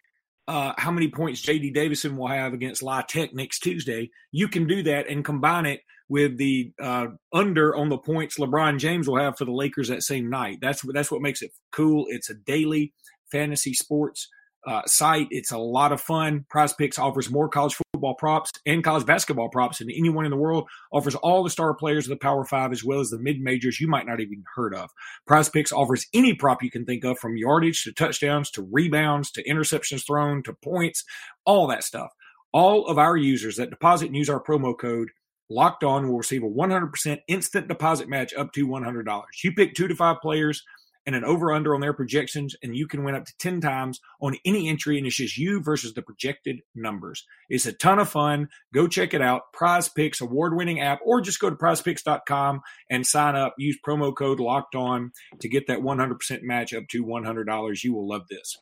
uh, 0.49 0.73
how 0.79 0.91
many 0.91 1.09
points 1.09 1.43
JD 1.43 1.75
Davison 1.75 2.17
will 2.17 2.27
have 2.27 2.55
against 2.55 2.83
La 2.83 3.03
Tech 3.03 3.35
next 3.35 3.61
Tuesday, 3.61 4.11
you 4.33 4.49
can 4.49 4.67
do 4.67 4.83
that 4.83 5.09
and 5.09 5.25
combine 5.25 5.67
it 5.67 5.83
with 6.09 6.39
the 6.39 6.73
uh, 6.83 7.09
under 7.35 7.77
on 7.77 7.91
the 7.91 7.99
points 7.99 8.39
LeBron 8.39 8.79
James 8.79 9.07
will 9.07 9.19
have 9.19 9.37
for 9.37 9.45
the 9.45 9.53
Lakers 9.53 9.89
that 9.89 10.03
same 10.03 10.31
night. 10.31 10.59
That's 10.63 10.81
that's 10.93 11.13
what 11.13 11.21
makes 11.21 11.43
it 11.43 11.53
cool. 11.71 12.07
It's 12.09 12.31
a 12.31 12.35
daily 12.35 12.95
fantasy 13.31 13.75
sports 13.75 14.27
uh, 14.67 14.83
site. 14.87 15.29
It's 15.31 15.53
a 15.53 15.59
lot 15.59 15.93
of 15.93 16.01
fun. 16.01 16.45
Prize 16.49 16.73
Picks 16.73 16.99
offers 16.99 17.31
more 17.31 17.49
college 17.49 17.75
football 17.75 18.15
props 18.15 18.51
and 18.67 18.85
college 18.85 19.07
basketball 19.07 19.49
props 19.49 19.79
than 19.79 19.91
anyone 19.91 20.25
in 20.25 20.31
the 20.31 20.37
world. 20.37 20.69
Offers 20.93 21.15
all 21.15 21.43
the 21.43 21.51
star 21.51 21.75
players 21.75 22.07
of 22.07 22.11
the 22.11 22.17
Power 22.17 22.45
Five 22.45 22.73
as 22.73 22.85
well 22.85 23.01
as 23.01 23.11
the 23.11 23.19
mid 23.19 23.41
majors 23.41 23.81
you 23.81 23.89
might 23.89 24.07
not 24.07 24.21
even 24.21 24.45
heard 24.55 24.75
of. 24.75 24.91
Prize 25.27 25.49
Picks 25.49 25.73
offers 25.73 26.07
any 26.13 26.35
prop 26.35 26.63
you 26.63 26.71
can 26.71 26.85
think 26.85 27.05
of, 27.05 27.19
from 27.19 27.37
yardage 27.37 27.85
to 27.85 27.93
touchdowns 27.93 28.51
to 28.53 28.69
rebounds 28.71 29.31
to 29.33 29.45
interceptions 29.45 30.07
thrown 30.07 30.43
to 30.43 30.53
points, 30.53 31.05
all 31.45 31.67
that 31.69 31.85
stuff. 31.85 32.11
All 32.53 32.87
of 32.87 32.99
our 32.99 33.17
users 33.17 33.57
that 33.57 33.71
deposit 33.71 34.07
and 34.07 34.17
use 34.17 34.31
our 34.31 34.43
promo 34.43 34.79
code 34.79 35.11
Locked 35.51 35.83
On 35.83 36.09
will 36.09 36.19
receive 36.19 36.43
a 36.43 36.49
100% 36.49 37.21
instant 37.27 37.69
deposit 37.69 38.09
match 38.09 38.35
up 38.35 38.53
to 38.53 38.69
$100. 38.69 39.23
You 39.43 39.53
pick 39.53 39.75
two 39.75 39.89
to 39.89 39.97
five 39.97 40.21
players 40.21 40.63
and 41.09 41.17
an 41.17 41.25
over 41.25 41.51
under 41.53 41.75
on 41.75 41.81
their 41.81 41.95
projections, 41.95 42.55
and 42.63 42.77
you 42.77 42.87
can 42.87 43.03
win 43.03 43.15
up 43.15 43.25
to 43.25 43.33
10 43.39 43.63
times 43.63 43.99
on 44.21 44.37
any 44.45 44.69
entry, 44.69 44.99
and 44.99 45.07
it's 45.07 45.17
just 45.17 45.39
you 45.39 45.63
versus 45.63 45.95
the 45.95 46.03
projected 46.03 46.61
numbers. 46.75 47.25
It's 47.49 47.65
a 47.65 47.73
ton 47.73 47.99
of 47.99 48.11
fun. 48.11 48.51
Go 48.75 48.87
check 48.87 49.15
it 49.15 49.23
out. 49.23 49.51
Prize 49.55 49.89
Picks, 49.89 50.21
award 50.21 50.55
winning 50.55 50.81
app, 50.81 50.99
or 51.03 51.23
just 51.23 51.41
go 51.41 51.49
to 51.49 51.57
prizepicks.com 51.57 52.61
and 52.91 53.07
sign 53.07 53.37
up. 53.37 53.55
Use 53.57 53.79
promo 53.83 54.15
code 54.15 54.39
locked 54.39 54.75
on 54.75 55.13
to 55.41 55.49
get 55.49 55.67
that 55.69 55.79
100% 55.79 56.43
match 56.43 56.75
up 56.75 56.87
to 56.89 57.03
$100. 57.03 57.85
You 57.85 57.95
will 57.95 58.07
love 58.07 58.29
this. 58.29 58.59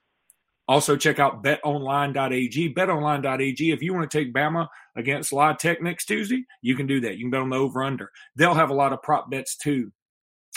Also, 0.69 0.95
check 0.95 1.19
out 1.19 1.43
betonline.ag. 1.43 2.75
Betonline.ag. 2.75 3.71
If 3.73 3.83
you 3.83 3.93
want 3.93 4.09
to 4.09 4.19
take 4.19 4.33
Bama 4.33 4.69
against 4.95 5.33
La 5.33 5.53
Tech 5.55 5.83
next 5.83 6.05
Tuesday, 6.05 6.45
you 6.63 6.77
can 6.77 6.87
do 6.87 7.01
that. 7.01 7.17
You 7.17 7.25
can 7.25 7.31
bet 7.31 7.41
on 7.41 7.51
the 7.51 7.57
over 7.57 7.83
under. 7.83 8.13
They'll 8.37 8.55
have 8.55 8.71
a 8.71 8.75
lot 8.75 8.93
of 8.93 9.03
prop 9.03 9.29
bets 9.33 9.57
too 9.57 9.91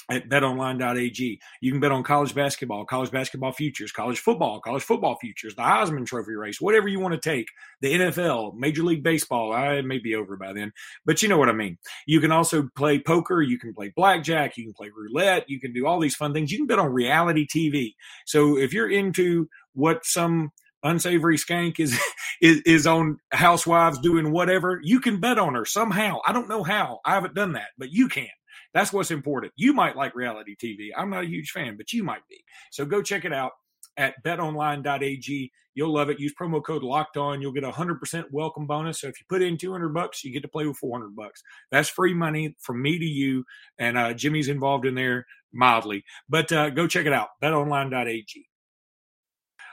at 0.10 0.28
betonline.ag. 0.28 1.40
You 1.62 1.72
can 1.72 1.80
bet 1.80 1.92
on 1.92 2.04
college 2.04 2.34
basketball, 2.34 2.86
college 2.86 3.12
basketball 3.12 3.52
futures, 3.52 3.92
college 3.92 4.20
football, 4.20 4.60
college 4.60 4.84
football 4.84 5.18
futures, 5.20 5.56
the 5.56 5.62
Heisman 5.62 6.06
Trophy 6.06 6.34
race, 6.34 6.60
whatever 6.60 6.88
you 6.88 7.00
want 7.00 7.14
to 7.14 7.30
take, 7.30 7.48
the 7.82 7.94
NFL, 7.94 8.56
Major 8.56 8.84
League 8.84 9.04
Baseball. 9.04 9.54
I 9.54 9.82
may 9.82 10.00
be 10.00 10.16
over 10.16 10.36
by 10.36 10.54
then, 10.54 10.72
but 11.06 11.22
you 11.22 11.30
know 11.30 11.38
what 11.38 11.50
I 11.50 11.54
mean. 11.54 11.78
You 12.08 12.20
can 12.20 12.32
also 12.32 12.70
play 12.76 13.00
poker, 13.00 13.42
you 13.42 13.60
can 13.60 13.74
play 13.74 13.94
blackjack, 13.96 14.58
you 14.58 14.66
can 14.66 14.74
play 14.74 14.90
roulette, 14.96 15.50
you 15.50 15.60
can 15.60 15.74
do 15.74 15.86
all 15.86 16.00
these 16.00 16.16
fun 16.16 16.34
things. 16.34 16.52
You 16.52 16.60
can 16.60 16.68
bet 16.68 16.80
on 16.80 16.92
reality 16.92 17.46
TV. 17.48 17.94
So 18.26 18.58
if 18.58 18.74
you're 18.74 18.90
into 18.90 19.48
what 19.74 20.06
some 20.06 20.52
unsavory 20.84 21.38
skank 21.38 21.80
is, 21.80 22.00
is 22.42 22.62
is 22.66 22.88
on 22.88 23.18
Housewives 23.32 24.00
doing 24.00 24.32
whatever, 24.32 24.80
you 24.84 25.00
can 25.00 25.20
bet 25.20 25.38
on 25.38 25.54
her 25.56 25.66
somehow. 25.66 26.20
I 26.26 26.34
don't 26.34 26.50
know 26.50 26.64
how. 26.64 27.00
I 27.06 27.14
haven't 27.14 27.36
done 27.36 27.54
that, 27.54 27.68
but 27.78 27.92
you 27.92 28.08
can. 28.08 28.30
That's 28.74 28.94
what's 28.94 29.12
important. 29.12 29.54
You 29.56 29.74
might 29.74 29.96
like 29.96 30.16
reality 30.16 30.56
TV. 30.56 30.90
I'm 30.96 31.10
not 31.10 31.24
a 31.24 31.28
huge 31.28 31.52
fan, 31.52 31.78
but 31.78 31.92
you 31.94 32.04
might 32.04 32.28
be. 32.30 32.44
So 32.72 32.86
go 32.86 33.02
check 33.02 33.26
it 33.26 33.34
out 33.34 33.52
at 33.98 34.24
betonline.ag. 34.24 35.52
You'll 35.76 35.94
love 35.94 36.10
it. 36.10 36.20
Use 36.20 36.34
promo 36.40 36.64
code 36.64 36.84
locked 36.84 37.18
on. 37.18 37.42
You'll 37.42 37.52
get 37.52 37.64
a 37.64 37.72
hundred 37.72 38.00
percent 38.00 38.28
welcome 38.32 38.68
bonus. 38.68 39.02
So 39.02 39.08
if 39.08 39.20
you 39.20 39.26
put 39.30 39.42
in 39.42 39.58
200 39.58 39.94
bucks, 39.94 40.24
you 40.24 40.32
get 40.34 40.42
to 40.42 40.48
play 40.48 40.66
with 40.66 40.78
400 40.78 41.16
bucks. 41.16 41.42
That's 41.72 41.90
free 41.90 42.14
money 42.14 42.56
from 42.60 42.82
me 42.82 43.00
to 43.00 43.06
you. 43.06 43.46
And 43.78 43.98
uh, 43.98 44.14
Jimmy's 44.14 44.50
involved 44.50 44.86
in 44.86 44.96
there 44.96 45.26
mildly, 45.54 46.04
but 46.28 46.52
uh, 46.52 46.70
go 46.70 46.88
check 46.88 47.06
it 47.06 47.14
out. 47.14 47.30
betonline.ag. 47.42 48.49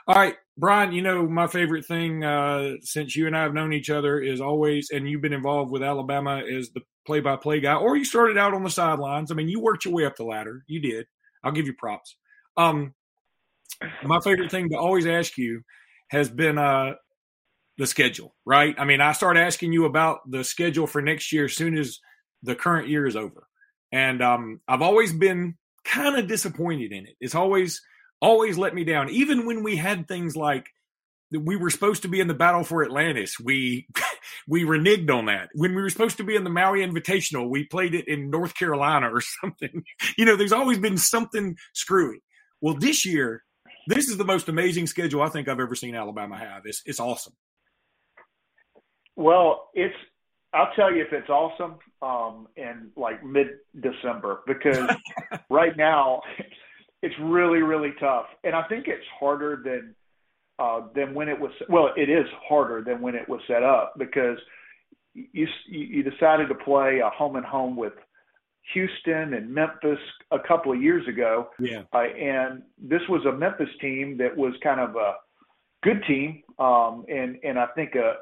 All 0.07 0.15
right, 0.15 0.35
Brian, 0.57 0.93
you 0.93 1.01
know, 1.01 1.27
my 1.27 1.47
favorite 1.47 1.85
thing 1.85 2.23
uh, 2.23 2.75
since 2.81 3.13
you 3.13 3.27
and 3.27 3.35
I 3.35 3.43
have 3.43 3.53
known 3.53 3.73
each 3.73 3.89
other 3.89 4.21
is 4.21 4.39
always, 4.39 4.89
and 4.89 5.09
you've 5.09 5.21
been 5.21 5.33
involved 5.33 5.69
with 5.69 5.83
Alabama, 5.83 6.41
is 6.47 6.69
the 6.69 6.79
play 7.05 7.19
by 7.19 7.35
play 7.35 7.59
guy, 7.59 7.75
or 7.75 7.97
you 7.97 8.05
started 8.05 8.37
out 8.37 8.53
on 8.53 8.63
the 8.63 8.69
sidelines. 8.69 9.31
I 9.31 9.35
mean, 9.35 9.49
you 9.49 9.59
worked 9.59 9.83
your 9.83 9.93
way 9.93 10.05
up 10.05 10.15
the 10.15 10.23
ladder. 10.23 10.63
You 10.65 10.79
did. 10.79 11.07
I'll 11.43 11.51
give 11.51 11.65
you 11.65 11.73
props. 11.73 12.15
Um, 12.55 12.93
my 14.01 14.21
favorite 14.21 14.49
thing 14.49 14.69
to 14.69 14.77
always 14.77 15.05
ask 15.05 15.37
you 15.37 15.61
has 16.09 16.29
been 16.29 16.57
uh, 16.57 16.93
the 17.77 17.85
schedule, 17.85 18.33
right? 18.45 18.75
I 18.77 18.85
mean, 18.85 19.01
I 19.01 19.11
start 19.11 19.35
asking 19.35 19.73
you 19.73 19.83
about 19.83 20.19
the 20.31 20.45
schedule 20.45 20.87
for 20.87 21.01
next 21.01 21.33
year 21.33 21.45
as 21.45 21.53
soon 21.55 21.77
as 21.77 21.99
the 22.43 22.55
current 22.55 22.87
year 22.87 23.05
is 23.05 23.17
over. 23.17 23.45
And 23.91 24.21
um, 24.21 24.61
I've 24.69 24.81
always 24.81 25.11
been 25.11 25.57
kind 25.83 26.17
of 26.17 26.27
disappointed 26.27 26.93
in 26.93 27.07
it. 27.07 27.15
It's 27.19 27.35
always 27.35 27.81
always 28.21 28.57
let 28.57 28.73
me 28.73 28.83
down. 28.83 29.09
Even 29.09 29.45
when 29.45 29.63
we 29.63 29.75
had 29.75 30.07
things 30.07 30.35
like 30.35 30.67
we 31.31 31.55
were 31.55 31.69
supposed 31.69 32.03
to 32.03 32.07
be 32.07 32.19
in 32.19 32.27
the 32.27 32.33
battle 32.33 32.63
for 32.63 32.83
Atlantis, 32.83 33.39
we 33.39 33.87
we 34.47 34.63
reneged 34.63 35.09
on 35.11 35.25
that. 35.25 35.49
When 35.53 35.75
we 35.75 35.81
were 35.81 35.89
supposed 35.89 36.17
to 36.17 36.23
be 36.23 36.35
in 36.35 36.43
the 36.43 36.49
Maui 36.49 36.79
Invitational, 36.79 37.49
we 37.49 37.65
played 37.65 37.93
it 37.93 38.07
in 38.07 38.29
North 38.29 38.55
Carolina 38.55 39.13
or 39.13 39.21
something. 39.41 39.83
You 40.17 40.25
know, 40.25 40.35
there's 40.35 40.53
always 40.53 40.79
been 40.79 40.97
something 40.97 41.57
screwy. 41.73 42.21
Well, 42.61 42.75
this 42.75 43.05
year, 43.05 43.43
this 43.87 44.09
is 44.09 44.17
the 44.17 44.25
most 44.25 44.49
amazing 44.49 44.87
schedule 44.87 45.21
I 45.21 45.29
think 45.29 45.47
I've 45.47 45.59
ever 45.59 45.75
seen 45.75 45.95
Alabama 45.95 46.37
have. 46.37 46.63
It's 46.65 46.81
it's 46.85 46.99
awesome. 46.99 47.33
Well, 49.15 49.69
it's 49.73 49.95
I'll 50.53 50.71
tell 50.75 50.93
you 50.93 51.01
if 51.01 51.11
it's 51.11 51.29
awesome 51.29 51.75
um, 52.01 52.47
in 52.55 52.91
like 52.95 53.23
mid 53.23 53.47
December 53.79 54.41
because 54.47 54.89
right 55.49 55.75
now 55.75 56.21
it's 57.01 57.15
really 57.21 57.61
really 57.61 57.93
tough, 57.99 58.25
and 58.43 58.55
I 58.55 58.63
think 58.67 58.87
it's 58.87 59.05
harder 59.19 59.61
than 59.63 59.95
uh, 60.59 60.81
than 60.95 61.13
when 61.13 61.29
it 61.29 61.39
was. 61.39 61.51
Well, 61.69 61.89
it 61.95 62.09
is 62.09 62.25
harder 62.47 62.83
than 62.83 63.01
when 63.01 63.15
it 63.15 63.27
was 63.29 63.41
set 63.47 63.63
up 63.63 63.93
because 63.97 64.37
you 65.13 65.47
you 65.67 66.03
decided 66.03 66.47
to 66.49 66.55
play 66.55 66.99
a 66.99 67.09
home 67.09 67.35
and 67.35 67.45
home 67.45 67.75
with 67.75 67.93
Houston 68.73 69.33
and 69.33 69.53
Memphis 69.53 69.99
a 70.31 70.39
couple 70.39 70.71
of 70.71 70.81
years 70.81 71.07
ago. 71.07 71.49
Yeah, 71.59 71.83
uh, 71.93 71.99
and 71.99 72.63
this 72.81 73.01
was 73.09 73.25
a 73.25 73.31
Memphis 73.31 73.69
team 73.79 74.17
that 74.17 74.35
was 74.35 74.53
kind 74.63 74.79
of 74.79 74.95
a 74.95 75.15
good 75.83 76.03
team, 76.07 76.43
um, 76.59 77.05
and 77.07 77.37
and 77.43 77.59
I 77.59 77.67
think 77.75 77.95
a 77.95 78.15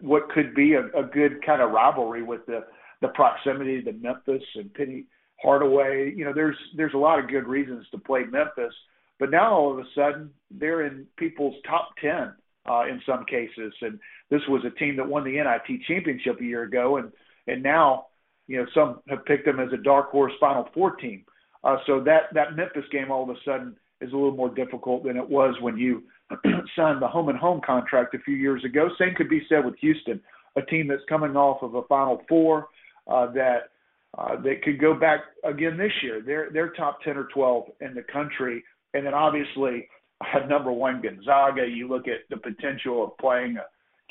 what 0.00 0.28
could 0.30 0.54
be 0.54 0.74
a, 0.74 0.86
a 0.96 1.02
good 1.02 1.44
kind 1.44 1.60
of 1.60 1.72
rivalry 1.72 2.22
with 2.22 2.46
the 2.46 2.64
the 3.02 3.08
proximity 3.08 3.82
to 3.82 3.92
Memphis 3.92 4.42
and 4.54 4.72
Penny 4.74 5.04
Hardaway. 5.44 6.12
You 6.16 6.24
know, 6.24 6.32
there's 6.34 6.56
there's 6.76 6.94
a 6.94 6.98
lot 6.98 7.18
of 7.18 7.28
good 7.28 7.46
reasons 7.46 7.86
to 7.90 7.98
play 7.98 8.24
Memphis, 8.24 8.74
but 9.20 9.30
now 9.30 9.52
all 9.52 9.72
of 9.72 9.78
a 9.78 9.84
sudden 9.94 10.30
they're 10.50 10.86
in 10.86 11.06
people's 11.16 11.54
top 11.66 11.90
ten 12.00 12.32
uh, 12.68 12.84
in 12.86 13.00
some 13.06 13.24
cases, 13.26 13.72
and 13.82 14.00
this 14.30 14.40
was 14.48 14.64
a 14.64 14.78
team 14.78 14.96
that 14.96 15.08
won 15.08 15.24
the 15.24 15.32
NIT 15.32 15.82
championship 15.86 16.40
a 16.40 16.44
year 16.44 16.62
ago, 16.62 16.96
and 16.96 17.12
and 17.46 17.62
now 17.62 18.06
you 18.46 18.56
know 18.56 18.66
some 18.74 19.00
have 19.08 19.24
picked 19.26 19.44
them 19.44 19.60
as 19.60 19.72
a 19.72 19.82
dark 19.82 20.10
horse 20.10 20.32
Final 20.40 20.68
Four 20.74 20.96
team. 20.96 21.24
Uh, 21.62 21.76
so 21.86 22.00
that 22.00 22.32
that 22.32 22.56
Memphis 22.56 22.84
game 22.90 23.10
all 23.10 23.22
of 23.22 23.30
a 23.30 23.38
sudden 23.44 23.76
is 24.00 24.12
a 24.12 24.16
little 24.16 24.36
more 24.36 24.54
difficult 24.54 25.04
than 25.04 25.16
it 25.16 25.28
was 25.28 25.54
when 25.60 25.76
you 25.76 26.02
signed 26.76 27.00
the 27.00 27.08
home 27.08 27.28
and 27.28 27.38
home 27.38 27.60
contract 27.64 28.14
a 28.14 28.18
few 28.18 28.34
years 28.34 28.64
ago. 28.64 28.88
Same 28.98 29.14
could 29.14 29.28
be 29.28 29.42
said 29.48 29.64
with 29.64 29.76
Houston, 29.80 30.20
a 30.56 30.62
team 30.62 30.88
that's 30.88 31.02
coming 31.08 31.36
off 31.36 31.62
of 31.62 31.74
a 31.74 31.82
Final 31.82 32.22
Four 32.28 32.68
uh, 33.06 33.30
that 33.32 33.70
uh, 34.16 34.40
that 34.42 34.62
could 34.62 34.80
go 34.80 34.94
back 34.94 35.20
again 35.44 35.76
this 35.76 35.92
year. 36.02 36.22
They're 36.24 36.50
they're 36.52 36.70
top 36.70 37.02
ten 37.02 37.16
or 37.16 37.24
twelve 37.34 37.70
in 37.80 37.94
the 37.94 38.02
country, 38.02 38.62
and 38.92 39.06
then 39.06 39.14
obviously 39.14 39.88
at 40.34 40.48
number 40.48 40.72
one 40.72 41.02
Gonzaga. 41.02 41.66
You 41.66 41.88
look 41.88 42.06
at 42.08 42.28
the 42.30 42.36
potential 42.36 43.04
of 43.04 43.18
playing 43.18 43.58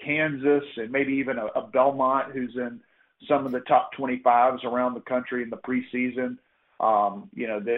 Kansas 0.03 0.63
and 0.77 0.91
maybe 0.91 1.13
even 1.13 1.37
a, 1.37 1.45
a 1.47 1.67
Belmont, 1.67 2.33
who's 2.33 2.55
in 2.55 2.79
some 3.27 3.45
of 3.45 3.51
the 3.51 3.61
top 3.61 3.91
25s 3.97 4.63
around 4.63 4.95
the 4.95 5.01
country 5.01 5.43
in 5.43 5.49
the 5.49 5.57
preseason. 5.57 6.37
Um, 6.79 7.29
you 7.33 7.47
know, 7.47 7.59
the, 7.59 7.75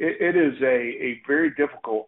it, 0.00 0.34
it 0.34 0.36
is 0.36 0.60
a, 0.62 0.66
a 0.66 1.20
very 1.26 1.50
difficult 1.50 2.06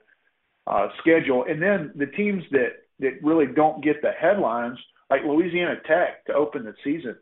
uh, 0.67 0.89
schedule. 1.01 1.45
And 1.49 1.63
then 1.63 1.93
the 1.95 2.07
teams 2.07 2.43
that, 2.51 2.83
that 3.01 3.23
really 3.23 3.47
don't 3.47 3.85
get 3.85 4.03
the 4.03 4.11
headlines, 4.11 4.79
like 5.11 5.23
Louisiana 5.25 5.77
Tech 5.87 6.25
to 6.27 6.35
open 6.35 6.65
the 6.65 6.75
season 6.83 7.17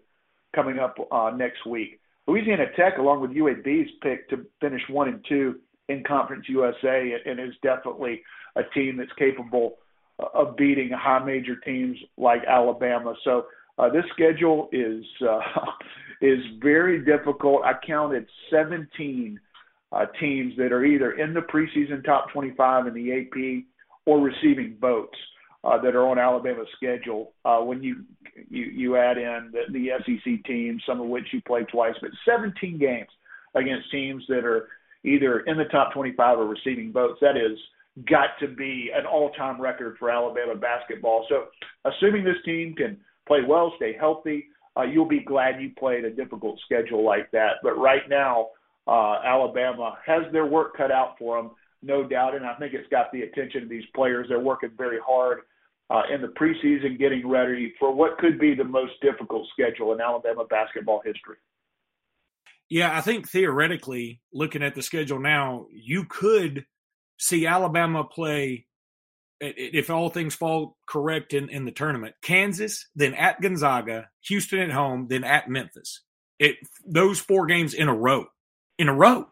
coming 0.55 0.79
up 0.79 0.97
uh, 1.11 1.33
next 1.37 1.67
week. 1.67 2.01
Louisiana 2.27 2.67
Tech, 2.77 2.99
along 2.99 3.21
with 3.21 3.33
UAB's 3.33 3.91
pick 4.03 4.29
to 4.31 4.47
finish 4.61 4.83
one 4.89 5.09
and 5.09 5.25
two 5.29 5.57
in 5.89 6.05
Conference 6.05 6.45
USA, 6.49 7.15
and 7.27 7.41
is 7.41 7.55
definitely 7.63 8.23
a 8.57 8.63
team 8.75 8.97
that's 8.97 9.13
capable 9.19 9.79
of 10.35 10.57
beating 10.57 10.91
high 10.91 11.25
major 11.25 11.57
teams 11.57 11.97
like 12.17 12.43
Alabama. 12.47 13.15
So 13.25 13.47
uh, 13.79 13.89
this 13.89 14.05
schedule 14.13 14.69
is 14.73 15.05
uh, 15.29 15.41
is 16.21 16.39
very 16.63 17.05
difficult. 17.05 17.63
I 17.65 17.73
counted 17.85 18.27
17 18.51 19.41
uh, 19.93 20.07
teams 20.21 20.55
that 20.57 20.73
are 20.73 20.85
either 20.85 21.13
in 21.13 21.35
the 21.35 21.41
preseason 21.41 22.05
top 22.05 22.31
25 22.33 22.87
in 22.87 22.95
the 22.95 23.13
AP 23.13 23.65
or 24.07 24.21
receiving 24.21 24.77
votes 24.81 25.17
uh, 25.65 25.81
that 25.83 25.95
are 25.95 26.07
on 26.07 26.19
Alabama's 26.19 26.69
schedule. 26.77 27.33
Uh, 27.45 27.59
when 27.59 27.83
you, 27.83 28.05
you 28.49 28.65
you 28.65 28.97
add 28.97 29.19
in 29.19 29.53
the, 29.53 29.73
the 29.73 29.89
SEC 30.05 30.45
teams, 30.45 30.83
some 30.87 31.01
of 31.01 31.09
which 31.09 31.27
you 31.33 31.41
play 31.47 31.63
twice, 31.65 31.95
but 32.01 32.11
17 32.25 32.79
games 32.79 33.09
against 33.55 33.91
teams 33.91 34.25
that 34.29 34.45
are 34.45 34.69
either 35.05 35.41
in 35.41 35.57
the 35.57 35.65
top 35.65 35.93
25 35.93 36.39
or 36.39 36.47
receiving 36.47 36.93
votes. 36.93 37.19
That 37.21 37.37
is 37.37 37.59
got 38.09 38.31
to 38.41 38.49
be 38.49 38.91
an 38.95 39.05
all-time 39.07 39.61
record 39.61 39.97
for 39.99 40.11
Alabama 40.11 40.55
basketball. 40.55 41.27
So, 41.29 41.47
assuming 41.85 42.25
this 42.25 42.37
team 42.45 42.75
can 42.75 42.99
play 43.27 43.41
well, 43.47 43.73
stay 43.77 43.95
healthy, 43.99 44.47
uh, 44.77 44.83
you'll 44.83 45.09
be 45.09 45.21
glad 45.21 45.61
you 45.61 45.71
played 45.79 46.05
a 46.05 46.11
difficult 46.11 46.59
schedule 46.65 47.05
like 47.05 47.31
that. 47.33 47.55
But 47.63 47.79
right 47.79 48.09
now, 48.09 48.49
uh, 48.87 49.21
Alabama 49.25 49.99
has 50.07 50.23
their 50.33 50.47
work 50.47 50.77
cut 50.77 50.91
out 50.91 51.17
for 51.19 51.37
them, 51.37 51.51
no 51.83 52.07
doubt, 52.07 52.35
and 52.35 52.47
I 52.47 52.55
think 52.55 52.75
it's 52.75 52.89
got 52.91 53.11
the 53.13 53.23
attention 53.23 53.63
of 53.63 53.69
these 53.69 53.85
players. 53.95 54.27
They're 54.29 54.41
working 54.41 54.71
very 54.77 54.99
hard 55.05 55.41
uh, 55.91 56.03
in 56.13 56.21
the 56.21 56.29
preseason, 56.29 56.99
getting 56.99 57.29
ready 57.29 57.75
for 57.79 57.93
what 57.93 58.19
could 58.19 58.39
be 58.39 58.55
the 58.55 58.65
most 58.65 58.93
difficult 59.01 59.49
schedule 59.53 59.93
in 59.93 60.01
Alabama 60.01 60.45
basketball 60.49 61.03
history. 61.05 61.37
Yeah, 62.69 62.97
I 62.97 63.01
think 63.01 63.29
theoretically, 63.29 64.21
looking 64.33 64.63
at 64.63 64.75
the 64.75 64.83
schedule 64.83 65.19
now, 65.19 65.67
you 65.73 66.05
could 66.05 66.67
see 67.19 67.47
Alabama 67.47 68.05
play 68.05 68.67
if 69.41 69.89
all 69.89 70.11
things 70.11 70.35
fall 70.35 70.77
correct 70.87 71.33
in, 71.33 71.49
in 71.49 71.65
the 71.65 71.73
tournament, 71.73 72.15
Kansas, 72.23 72.87
then 72.95 73.15
at 73.15 73.41
Gonzaga, 73.41 74.11
Houston 74.27 74.61
at 74.61 74.71
home, 74.71 75.07
then 75.09 75.25
at 75.25 75.49
Memphis. 75.49 76.03
It 76.39 76.57
those 76.87 77.19
four 77.19 77.47
games 77.47 77.75
in 77.75 77.89
a 77.89 77.95
row 77.95 78.27
in 78.79 78.89
a 78.89 78.95
row. 78.95 79.29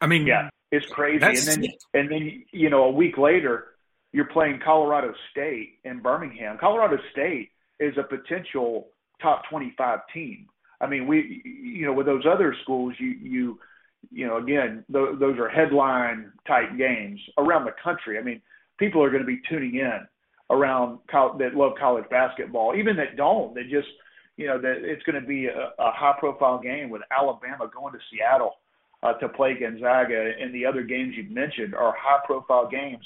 I 0.00 0.06
mean, 0.06 0.26
yeah, 0.26 0.50
it's 0.70 0.86
crazy. 0.86 1.24
And 1.24 1.36
then, 1.36 1.64
it. 1.64 1.84
and 1.94 2.10
then, 2.10 2.44
you 2.52 2.70
know, 2.70 2.84
a 2.84 2.90
week 2.90 3.18
later, 3.18 3.66
you're 4.12 4.26
playing 4.26 4.60
Colorado 4.64 5.12
State 5.30 5.78
in 5.84 6.00
Birmingham. 6.00 6.58
Colorado 6.58 6.98
State 7.12 7.50
is 7.78 7.94
a 7.98 8.02
potential 8.02 8.88
top 9.22 9.42
25 9.50 10.00
team. 10.12 10.46
I 10.80 10.86
mean, 10.86 11.06
we, 11.06 11.42
you 11.44 11.86
know, 11.86 11.92
with 11.92 12.06
those 12.06 12.24
other 12.26 12.54
schools, 12.62 12.94
you, 12.98 13.08
you, 13.08 13.58
you 14.10 14.26
know, 14.26 14.38
again, 14.38 14.84
th- 14.92 15.18
those 15.18 15.38
are 15.38 15.48
headline 15.48 16.32
type 16.46 16.76
games 16.78 17.20
around 17.36 17.64
the 17.64 17.74
country. 17.82 18.18
I 18.18 18.22
mean, 18.22 18.40
people 18.78 19.02
are 19.02 19.10
going 19.10 19.22
to 19.22 19.26
be 19.26 19.40
tuning 19.48 19.76
in 19.76 20.06
around 20.50 20.98
co- 21.10 21.36
that 21.38 21.54
love 21.54 21.72
college 21.78 22.08
basketball, 22.10 22.74
even 22.76 22.96
that 22.96 23.16
don't. 23.16 23.54
That 23.54 23.64
just 23.70 23.88
you 24.36 24.46
know 24.46 24.58
that 24.58 24.78
it's 24.80 25.02
going 25.02 25.20
to 25.20 25.26
be 25.26 25.46
a, 25.46 25.72
a 25.78 25.92
high 25.92 26.14
profile 26.18 26.58
game 26.58 26.88
with 26.88 27.02
Alabama 27.10 27.70
going 27.72 27.92
to 27.92 27.98
Seattle 28.10 28.54
uh, 29.02 29.14
to 29.14 29.28
play 29.28 29.54
Gonzaga, 29.58 30.32
and 30.40 30.54
the 30.54 30.66
other 30.66 30.82
games 30.82 31.14
you've 31.16 31.30
mentioned 31.30 31.74
are 31.74 31.94
high 31.98 32.20
profile 32.26 32.68
games. 32.68 33.04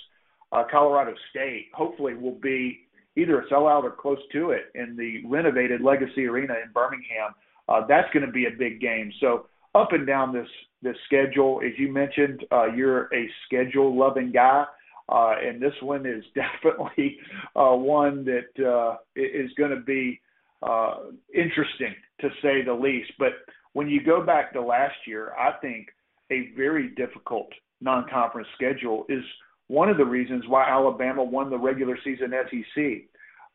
Uh, 0.53 0.65
Colorado 0.71 1.15
State 1.31 1.67
hopefully 1.73 2.15
will 2.15 2.39
be 2.41 2.81
either 3.17 3.41
a 3.41 3.47
sellout 3.49 3.85
or 3.85 3.91
close 3.91 4.19
to 4.33 4.51
it 4.51 4.73
in 4.75 4.97
the 4.97 5.23
renovated 5.27 5.81
Legacy 5.81 6.27
Arena 6.27 6.55
in 6.65 6.73
Birmingham. 6.73 7.35
Uh, 7.69 7.87
that's 7.87 8.13
going 8.13 8.27
to 8.27 8.33
be 8.33 8.47
a 8.47 8.59
big 8.59 8.81
game. 8.81 9.13
So 9.21 9.47
up 9.75 9.93
and 9.93 10.07
down 10.07 10.33
this 10.33 10.49
this 10.83 10.97
schedule, 11.07 11.61
as 11.65 11.73
you 11.79 11.91
mentioned, 11.91 12.45
uh, 12.53 12.67
you're 12.67 13.05
a 13.15 13.29
schedule 13.47 13.97
loving 13.99 14.33
guy. 14.33 14.65
Uh, 15.09 15.35
and 15.43 15.61
this 15.61 15.73
one 15.81 16.07
is 16.07 16.25
definitely 16.35 17.19
uh, 17.57 17.73
one 17.73 18.25
that 18.25 18.65
uh, 18.65 18.97
is 19.17 19.51
going 19.57 19.71
to 19.71 19.81
be 19.81 20.21
uh, 20.63 20.97
interesting 21.35 21.95
to 22.21 22.29
say 22.43 22.63
the 22.65 22.73
least. 22.73 23.13
But 23.19 23.33
when 23.75 23.89
you 23.89 24.03
go 24.03 24.25
back 24.25 24.53
to 24.55 24.63
last 24.63 24.95
year, 25.07 25.33
I 25.39 25.53
think 25.61 25.89
a 26.31 26.51
very 26.57 26.89
difficult 26.95 27.49
non-conference 27.81 28.49
schedule 28.55 29.05
is 29.09 29.23
one 29.67 29.89
of 29.89 29.97
the 29.97 30.05
reasons 30.05 30.45
why 30.49 30.69
Alabama 30.69 31.23
won 31.23 31.51
the 31.51 31.59
regular 31.59 31.99
season 32.03 32.33
SEC. 32.51 32.85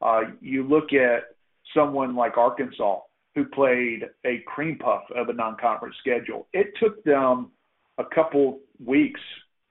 Uh, 0.02 0.22
you 0.42 0.64
look 0.64 0.94
at 0.94 1.24
someone 1.74 2.16
like 2.16 2.38
Arkansas 2.38 3.00
who 3.36 3.46
played 3.46 4.04
a 4.26 4.44
cream 4.46 4.78
puff 4.78 5.04
of 5.16 5.30
a 5.30 5.34
non-conference 5.34 5.96
schedule. 6.00 6.48
It 6.54 6.68
took 6.80 7.04
them 7.04 7.52
a 7.98 8.04
couple 8.04 8.60
weeks, 8.84 9.22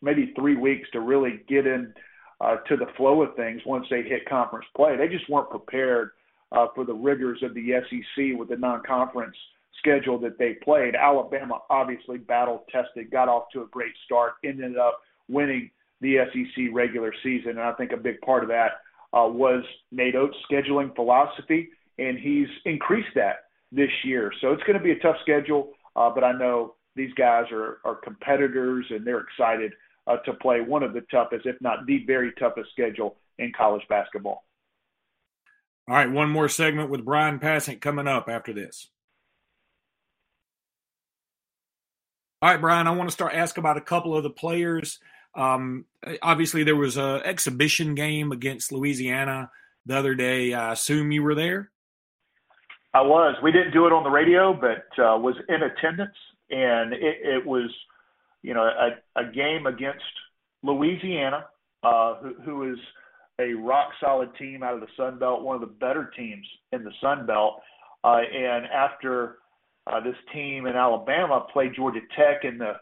maybe 0.01 0.33
three 0.37 0.57
weeks, 0.57 0.89
to 0.93 1.01
really 1.01 1.41
get 1.49 1.67
in 1.67 1.93
uh, 2.41 2.57
to 2.69 2.77
the 2.77 2.87
flow 2.97 3.23
of 3.23 3.35
things 3.37 3.61
once 3.67 3.87
they 3.91 4.03
hit 4.03 4.29
conference 4.29 4.67
play. 4.77 4.97
They 4.97 5.09
just 5.09 5.29
weren't 5.29 5.51
prepared 5.51 6.11
uh, 6.53 6.67
for 6.75 6.85
the 6.85 6.95
rigors 6.95 7.43
of 7.43 7.53
the 7.55 7.73
SEC 7.91 8.39
with 8.39 8.49
the 8.49 8.57
non-conference 8.57 9.37
schedule 9.79 10.19
that 10.19 10.39
they 10.39 10.55
played. 10.63 10.95
Alabama 10.95 11.59
obviously 11.71 12.19
battle 12.19 12.65
tested, 12.71 13.11
got 13.11 13.29
off 13.29 13.45
to 13.53 13.63
a 13.63 13.67
great 13.67 13.93
start, 14.05 14.35
ended 14.45 14.77
up 14.77 15.01
winning 15.29 15.71
the 16.01 16.19
SEC 16.33 16.67
regular 16.73 17.13
season, 17.23 17.51
and 17.51 17.61
I 17.61 17.73
think 17.73 17.93
a 17.93 17.97
big 17.97 18.21
part 18.21 18.43
of 18.43 18.49
that 18.51 18.81
uh, 19.13 19.27
was 19.27 19.65
Nate 19.91 20.15
Oats' 20.15 20.37
scheduling 20.51 20.95
philosophy, 20.95 21.71
and 21.99 22.19
he's 22.19 22.49
increased 22.65 23.15
that 23.15 23.47
this 23.73 23.91
year. 24.05 24.33
So 24.41 24.53
it's 24.53 24.63
going 24.63 24.79
to 24.79 24.85
be 24.85 24.93
a 24.93 24.99
tough 24.99 25.17
schedule, 25.23 25.71
uh, 25.97 26.11
but 26.11 26.25
I 26.25 26.33
know 26.33 26.75
these 26.95 27.13
guys 27.15 27.45
are, 27.53 27.79
are 27.85 27.97
competitors 27.97 28.87
and 28.91 29.07
they're 29.07 29.21
excited 29.21 29.73
uh, 30.07 30.17
to 30.19 30.35
play 30.35 30.61
one 30.61 30.83
of 30.83 30.95
the 30.95 31.03
toughest, 31.11 31.47
if 31.47 31.57
not 31.61 31.87
the 31.87 32.05
very 32.07 32.33
toughest 32.39 32.71
schedule 32.73 33.17
in 33.39 33.53
college 33.57 33.83
basketball. 33.89 34.45
All 35.89 35.95
right, 35.95 36.11
one 36.11 36.29
more 36.29 36.49
segment 36.49 36.91
with 36.91 37.05
Brian 37.05 37.39
Passink 37.39 37.81
coming 37.81 38.07
up 38.07 38.29
after 38.29 38.53
this. 38.53 38.89
All 42.41 42.49
right, 42.49 42.61
Brian, 42.61 42.87
I 42.87 42.93
want 42.93 43.09
to 43.09 43.13
start 43.13 43.35
asking 43.35 43.63
about 43.63 43.79
a 43.79 43.81
couple 43.81 44.17
of 44.17 44.23
the 44.23 44.31
players. 44.31 45.01
Um, 45.35 45.87
obviously, 46.23 46.63
there 46.63 46.77
was 46.77 46.97
an 46.97 47.23
exhibition 47.25 47.97
game 47.97 48.31
against 48.31 48.71
Louisiana 48.71 49.51
the 49.87 49.97
other 49.97 50.15
day. 50.15 50.55
I 50.55 50.73
assume 50.73 51.11
you 51.11 51.25
were 51.25 51.35
there. 51.35 51.73
I 52.95 53.01
was. 53.01 53.35
We 53.43 53.51
didn't 53.51 53.73
do 53.73 53.87
it 53.87 53.93
on 53.93 54.05
the 54.05 54.11
radio, 54.11 54.53
but 54.55 54.87
uh, 55.03 55.19
was 55.19 55.35
in 55.49 55.65
attendance, 55.65 56.15
and 56.49 56.93
it, 56.93 57.17
it 57.25 57.45
was, 57.45 57.71
you 58.43 58.55
know, 58.55 58.63
a, 58.63 59.21
a 59.21 59.33
game 59.33 59.67
against 59.67 60.05
Louisiana, 60.63 61.47
uh, 61.83 62.15
who, 62.17 62.35
who 62.45 62.73
is 62.73 62.79
a 63.41 63.53
rock 63.55 63.91
solid 64.01 64.31
team 64.37 64.63
out 64.63 64.75
of 64.75 64.81
the 64.81 64.87
Sun 64.97 65.19
Belt, 65.19 65.43
one 65.43 65.57
of 65.57 65.61
the 65.61 65.67
better 65.67 66.13
teams 66.17 66.47
in 66.71 66.85
the 66.85 66.93
Sun 67.01 67.27
Belt. 67.27 67.61
Uh, 68.05 68.21
and 68.33 68.67
after 68.67 69.39
uh, 69.91 70.01
this 70.01 70.17
team 70.33 70.67
in 70.67 70.77
Alabama 70.77 71.47
played 71.53 71.75
Georgia 71.75 72.01
Tech 72.17 72.45
in 72.45 72.59
the 72.59 72.73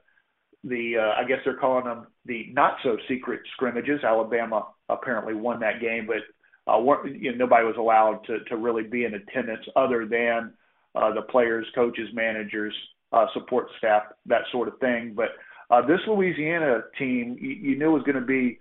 the 0.65 0.95
uh, 0.99 1.21
I 1.21 1.27
guess 1.27 1.39
they're 1.45 1.57
calling 1.57 1.85
them 1.85 2.07
the 2.25 2.51
not 2.53 2.77
so 2.83 2.97
secret 3.09 3.41
scrimmages. 3.53 4.03
Alabama 4.03 4.67
apparently 4.89 5.35
won 5.35 5.61
that 5.61 5.81
game, 5.81 6.07
but 6.07 6.73
uh, 6.73 6.79
weren't, 6.81 7.21
you 7.21 7.31
know, 7.33 7.39
nobody 7.39 7.65
was 7.65 7.77
allowed 7.79 8.21
to 8.27 8.41
to 8.45 8.57
really 8.57 8.83
be 8.83 9.05
in 9.05 9.15
attendance 9.15 9.65
other 9.77 10.07
than 10.07 10.53
uh, 10.95 11.15
the 11.15 11.23
players, 11.23 11.67
coaches, 11.75 12.09
managers, 12.13 12.75
uh, 13.13 13.27
support 13.35 13.69
staff, 13.79 14.03
that 14.27 14.43
sort 14.51 14.67
of 14.69 14.79
thing. 14.79 15.15
But 15.15 15.29
uh, 15.71 15.87
this 15.87 16.01
Louisiana 16.07 16.83
team, 16.99 17.37
you, 17.41 17.51
you 17.51 17.79
knew 17.79 17.93
was 17.93 18.03
going 18.03 18.21
to 18.21 18.27
be 18.27 18.59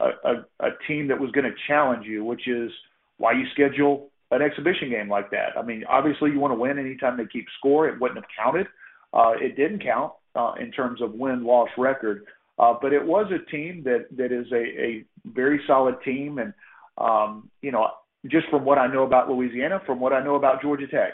a, 0.00 0.04
a, 0.04 0.34
a 0.60 0.70
team 0.88 1.08
that 1.08 1.20
was 1.20 1.30
going 1.32 1.44
to 1.44 1.54
challenge 1.68 2.06
you, 2.06 2.24
which 2.24 2.48
is 2.48 2.70
why 3.18 3.32
you 3.32 3.44
schedule 3.52 4.10
an 4.30 4.42
exhibition 4.42 4.90
game 4.90 5.08
like 5.08 5.30
that. 5.30 5.56
I 5.56 5.62
mean, 5.62 5.84
obviously 5.88 6.30
you 6.30 6.40
want 6.40 6.52
to 6.52 6.58
win 6.58 6.78
anytime 6.78 7.16
they 7.16 7.26
keep 7.26 7.46
score. 7.58 7.88
It 7.88 8.00
wouldn't 8.00 8.18
have 8.18 8.28
counted. 8.36 8.66
Uh, 9.12 9.32
it 9.40 9.56
didn't 9.56 9.82
count 9.82 10.12
uh, 10.34 10.54
in 10.60 10.72
terms 10.72 11.00
of 11.00 11.14
win 11.14 11.44
loss 11.44 11.68
record, 11.78 12.24
uh, 12.58 12.74
but 12.80 12.92
it 12.92 13.04
was 13.04 13.30
a 13.30 13.50
team 13.50 13.82
that 13.84 14.06
that 14.16 14.32
is 14.32 14.46
a, 14.52 14.56
a 14.56 15.04
very 15.24 15.60
solid 15.66 15.96
team, 16.04 16.38
and 16.38 16.52
um, 16.98 17.50
you 17.62 17.70
know, 17.70 17.88
just 18.26 18.48
from 18.48 18.64
what 18.64 18.78
I 18.78 18.86
know 18.86 19.04
about 19.04 19.28
Louisiana, 19.28 19.80
from 19.86 20.00
what 20.00 20.12
I 20.12 20.22
know 20.22 20.34
about 20.34 20.60
Georgia 20.60 20.88
Tech, 20.88 21.12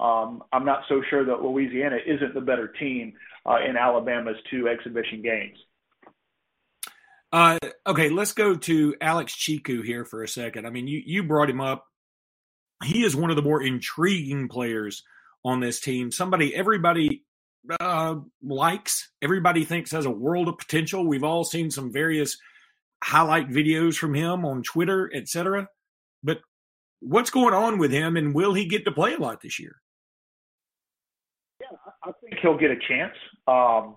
um, 0.00 0.42
I'm 0.52 0.64
not 0.64 0.82
so 0.88 1.02
sure 1.08 1.24
that 1.24 1.42
Louisiana 1.42 1.98
isn't 2.04 2.34
the 2.34 2.40
better 2.40 2.68
team 2.68 3.14
uh, 3.44 3.58
in 3.68 3.76
Alabama's 3.76 4.36
two 4.50 4.68
exhibition 4.68 5.22
games. 5.22 5.58
Uh, 7.32 7.58
okay, 7.86 8.08
let's 8.08 8.32
go 8.32 8.54
to 8.54 8.94
Alex 9.00 9.34
Tchikou 9.34 9.84
here 9.84 10.04
for 10.04 10.22
a 10.22 10.28
second. 10.28 10.66
I 10.66 10.70
mean, 10.70 10.86
you, 10.86 11.02
you 11.04 11.22
brought 11.22 11.50
him 11.50 11.60
up. 11.60 11.85
He 12.84 13.04
is 13.04 13.16
one 13.16 13.30
of 13.30 13.36
the 13.36 13.42
more 13.42 13.62
intriguing 13.62 14.48
players 14.48 15.02
on 15.44 15.60
this 15.60 15.80
team. 15.80 16.12
Somebody 16.12 16.54
everybody 16.54 17.24
uh, 17.80 18.16
likes, 18.42 19.10
everybody 19.22 19.64
thinks 19.64 19.92
has 19.92 20.06
a 20.06 20.10
world 20.10 20.48
of 20.48 20.58
potential. 20.58 21.06
We've 21.06 21.24
all 21.24 21.44
seen 21.44 21.70
some 21.70 21.92
various 21.92 22.36
highlight 23.02 23.48
videos 23.48 23.96
from 23.96 24.14
him 24.14 24.44
on 24.44 24.62
Twitter, 24.62 25.10
etc. 25.14 25.68
But 26.22 26.40
what's 27.00 27.30
going 27.30 27.54
on 27.54 27.78
with 27.78 27.92
him, 27.92 28.16
and 28.16 28.34
will 28.34 28.54
he 28.54 28.66
get 28.66 28.84
to 28.84 28.92
play 28.92 29.14
a 29.14 29.18
lot 29.18 29.40
this 29.40 29.58
year? 29.58 29.76
Yeah, 31.60 31.68
I 32.04 32.10
think 32.20 32.40
he'll 32.42 32.58
get 32.58 32.70
a 32.70 32.78
chance. 32.88 33.14
Um, 33.46 33.96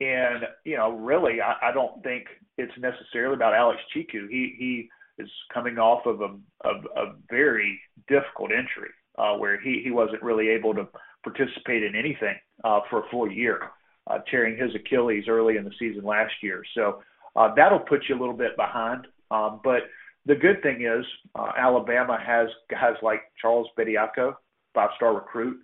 and 0.00 0.44
you 0.64 0.76
know, 0.76 0.92
really, 0.92 1.40
I, 1.40 1.68
I 1.68 1.72
don't 1.72 2.02
think 2.02 2.24
it's 2.58 2.72
necessarily 2.78 3.34
about 3.34 3.54
Alex 3.54 3.80
Tchikou. 3.94 4.28
He 4.28 4.54
he 4.58 4.88
is 5.18 5.30
coming 5.52 5.78
off 5.78 6.06
of 6.06 6.20
a 6.20 6.30
of 6.68 6.84
a 6.96 7.14
very 7.30 7.80
difficult 8.08 8.50
injury 8.50 8.90
uh, 9.18 9.34
where 9.36 9.60
he 9.60 9.80
he 9.82 9.90
wasn't 9.90 10.22
really 10.22 10.48
able 10.48 10.74
to 10.74 10.86
participate 11.24 11.82
in 11.82 11.94
anything 11.94 12.36
uh, 12.64 12.80
for 12.88 13.00
a 13.00 13.08
full 13.10 13.30
year, 13.30 13.70
uh, 14.08 14.18
tearing 14.30 14.56
his 14.56 14.74
Achilles 14.74 15.24
early 15.28 15.56
in 15.56 15.64
the 15.64 15.72
season 15.78 16.04
last 16.04 16.32
year. 16.42 16.62
So 16.74 17.02
uh, 17.34 17.52
that'll 17.54 17.80
put 17.80 18.04
you 18.08 18.16
a 18.16 18.20
little 18.20 18.36
bit 18.36 18.56
behind. 18.56 19.06
Um, 19.30 19.60
but 19.64 19.80
the 20.24 20.34
good 20.34 20.62
thing 20.62 20.82
is 20.82 21.04
uh, 21.34 21.52
Alabama 21.56 22.18
has 22.24 22.48
guys 22.70 22.94
like 23.02 23.20
Charles 23.40 23.68
Bediako, 23.78 24.34
five-star 24.74 25.14
recruit, 25.14 25.58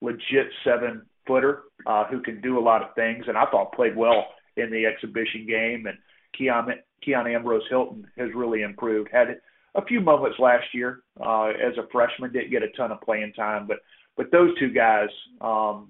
legit 0.00 0.48
seven-footer 0.64 1.62
uh, 1.86 2.04
who 2.06 2.20
can 2.20 2.40
do 2.40 2.58
a 2.58 2.60
lot 2.60 2.82
of 2.82 2.94
things, 2.94 3.24
and 3.28 3.36
I 3.36 3.44
thought 3.46 3.72
played 3.72 3.96
well 3.96 4.26
in 4.56 4.70
the 4.70 4.86
exhibition 4.86 5.46
game. 5.46 5.86
And 5.86 5.98
Keon, 6.36 6.68
Keon 7.04 7.26
Ambrose 7.26 7.62
Hilton 7.68 8.06
has 8.16 8.28
really 8.34 8.62
improved. 8.62 9.08
Had 9.12 9.40
a 9.74 9.84
few 9.84 10.00
moments 10.00 10.38
last 10.38 10.66
year 10.72 11.00
uh, 11.20 11.48
as 11.48 11.76
a 11.78 11.88
freshman, 11.90 12.32
didn't 12.32 12.50
get 12.50 12.62
a 12.62 12.70
ton 12.76 12.92
of 12.92 13.00
playing 13.00 13.32
time, 13.34 13.66
but 13.66 13.78
but 14.16 14.30
those 14.30 14.56
two 14.60 14.70
guys, 14.70 15.08
um, 15.40 15.88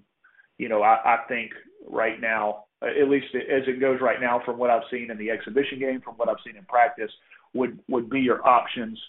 you 0.56 0.70
know, 0.70 0.82
I, 0.82 0.96
I 1.04 1.18
think 1.28 1.50
right 1.86 2.18
now 2.18 2.64
at 2.84 3.08
least 3.08 3.26
as 3.34 3.62
it 3.66 3.80
goes 3.80 4.00
right 4.00 4.20
now, 4.20 4.40
from 4.44 4.58
what 4.58 4.70
I've 4.70 4.82
seen 4.90 5.10
in 5.10 5.18
the 5.18 5.30
exhibition 5.30 5.78
game, 5.78 6.00
from 6.00 6.14
what 6.14 6.28
I've 6.28 6.42
seen 6.44 6.56
in 6.56 6.64
practice, 6.64 7.10
would 7.54 7.78
would 7.88 8.10
be 8.10 8.20
your 8.20 8.46
options 8.46 9.00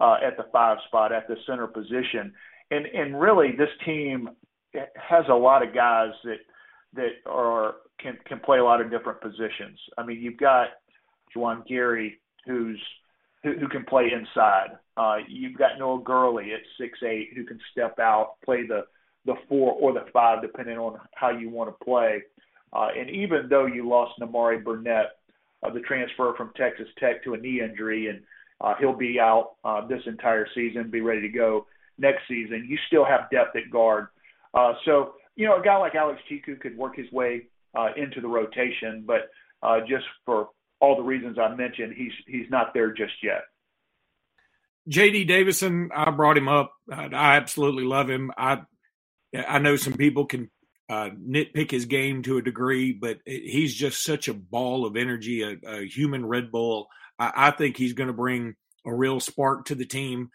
uh, 0.00 0.16
at 0.24 0.36
the 0.36 0.44
five 0.52 0.78
spot 0.86 1.12
at 1.12 1.28
the 1.28 1.36
center 1.46 1.66
position. 1.66 2.32
And 2.70 2.86
and 2.86 3.20
really, 3.20 3.52
this 3.56 3.70
team 3.84 4.30
has 4.74 5.24
a 5.28 5.34
lot 5.34 5.66
of 5.66 5.74
guys 5.74 6.10
that 6.24 6.38
that 6.94 7.30
are 7.30 7.76
can 8.00 8.18
can 8.26 8.40
play 8.40 8.58
a 8.58 8.64
lot 8.64 8.80
of 8.80 8.90
different 8.90 9.20
positions. 9.20 9.78
I 9.96 10.04
mean, 10.04 10.20
you've 10.20 10.38
got 10.38 10.68
Juwan 11.34 11.66
Gary, 11.66 12.18
who's 12.46 12.80
who, 13.42 13.52
who 13.58 13.68
can 13.68 13.84
play 13.84 14.10
inside. 14.12 14.78
Uh, 14.96 15.18
you've 15.28 15.56
got 15.56 15.78
Noah 15.78 16.02
Gurley 16.02 16.52
at 16.52 16.60
six 16.80 16.98
eight, 17.02 17.30
who 17.34 17.44
can 17.44 17.58
step 17.72 17.98
out, 17.98 18.36
play 18.44 18.66
the 18.66 18.86
the 19.24 19.34
four 19.48 19.72
or 19.72 19.92
the 19.92 20.04
five, 20.12 20.42
depending 20.42 20.78
on 20.78 20.98
how 21.14 21.30
you 21.30 21.50
want 21.50 21.70
to 21.70 21.84
play. 21.84 22.22
Uh, 22.72 22.88
and 22.98 23.08
even 23.10 23.48
though 23.48 23.66
you 23.66 23.88
lost 23.88 24.12
Nimari 24.20 24.62
Burnett, 24.62 25.18
uh, 25.62 25.70
the 25.70 25.80
transfer 25.80 26.34
from 26.36 26.52
Texas 26.56 26.88
Tech 26.98 27.24
to 27.24 27.34
a 27.34 27.36
knee 27.36 27.60
injury, 27.60 28.08
and 28.08 28.20
uh, 28.60 28.74
he'll 28.78 28.96
be 28.96 29.18
out 29.20 29.52
uh, 29.64 29.86
this 29.86 30.02
entire 30.06 30.46
season, 30.54 30.90
be 30.90 31.00
ready 31.00 31.22
to 31.22 31.28
go 31.28 31.66
next 31.98 32.22
season, 32.28 32.66
you 32.68 32.78
still 32.86 33.04
have 33.04 33.30
depth 33.30 33.56
at 33.56 33.70
guard. 33.70 34.08
Uh, 34.54 34.72
so, 34.84 35.14
you 35.36 35.46
know, 35.46 35.60
a 35.60 35.62
guy 35.62 35.76
like 35.76 35.94
Alex 35.94 36.20
Tchikou 36.30 36.58
could 36.60 36.76
work 36.76 36.96
his 36.96 37.10
way 37.12 37.42
uh, 37.76 37.88
into 37.96 38.20
the 38.20 38.28
rotation, 38.28 39.04
but 39.06 39.30
uh, 39.62 39.80
just 39.80 40.04
for 40.24 40.48
all 40.80 40.96
the 40.96 41.02
reasons 41.02 41.38
I 41.38 41.54
mentioned, 41.54 41.94
he's 41.96 42.12
he's 42.26 42.50
not 42.50 42.72
there 42.74 42.92
just 42.92 43.14
yet. 43.22 43.42
JD 44.88 45.28
Davison, 45.28 45.90
I 45.94 46.10
brought 46.10 46.38
him 46.38 46.48
up. 46.48 46.72
I, 46.90 47.36
absolutely 47.36 47.84
love 47.84 48.08
him. 48.08 48.30
I 48.36 48.62
I 49.36 49.58
know 49.58 49.76
some 49.76 49.94
people 49.94 50.26
can 50.26 50.50
uh, 50.88 51.10
nitpick 51.10 51.70
his 51.70 51.84
game 51.84 52.22
to 52.22 52.38
a 52.38 52.42
degree, 52.42 52.92
but 52.92 53.18
he's 53.26 53.74
just 53.74 54.02
such 54.02 54.28
a 54.28 54.34
ball 54.34 54.86
of 54.86 54.96
energy, 54.96 55.42
a, 55.42 55.56
a 55.66 55.86
human 55.86 56.24
Red 56.24 56.50
Bull. 56.50 56.88
I, 57.18 57.32
I 57.34 57.50
think 57.50 57.76
he's 57.76 57.92
going 57.92 58.06
to 58.06 58.14
bring 58.14 58.54
a 58.86 58.94
real 58.94 59.20
spark 59.20 59.66
to 59.66 59.74
the 59.74 59.84
team. 59.84 60.30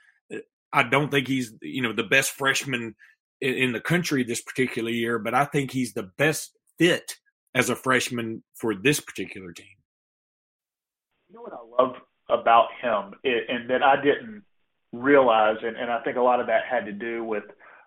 I 0.71 0.83
don't 0.83 1.09
think 1.09 1.27
he's 1.27 1.53
you 1.61 1.81
know 1.81 1.93
the 1.93 2.03
best 2.03 2.31
freshman 2.31 2.95
in, 3.41 3.53
in 3.53 3.71
the 3.71 3.81
country 3.81 4.23
this 4.23 4.41
particular 4.41 4.91
year, 4.91 5.19
but 5.19 5.33
I 5.33 5.45
think 5.45 5.71
he's 5.71 5.93
the 5.93 6.11
best 6.17 6.55
fit 6.77 7.17
as 7.55 7.69
a 7.69 7.75
freshman 7.75 8.43
for 8.55 8.75
this 8.75 8.99
particular 8.99 9.51
team. 9.51 9.65
You 11.33 11.39
know 11.39 11.43
what 11.49 11.53
I 11.53 11.83
love 11.83 11.95
about 12.29 12.67
him, 12.79 13.19
it, 13.23 13.45
and 13.49 13.67
that 13.67 13.81
I 13.81 13.95
didn't 13.95 14.43
realize, 14.91 15.55
and, 15.63 15.75
and 15.75 15.89
I 15.89 15.99
think 16.03 16.15
a 16.15 16.21
lot 16.21 16.39
of 16.39 16.45
that 16.45 16.61
had 16.69 16.85
to 16.85 16.91
do 16.91 17.23
with 17.23 17.45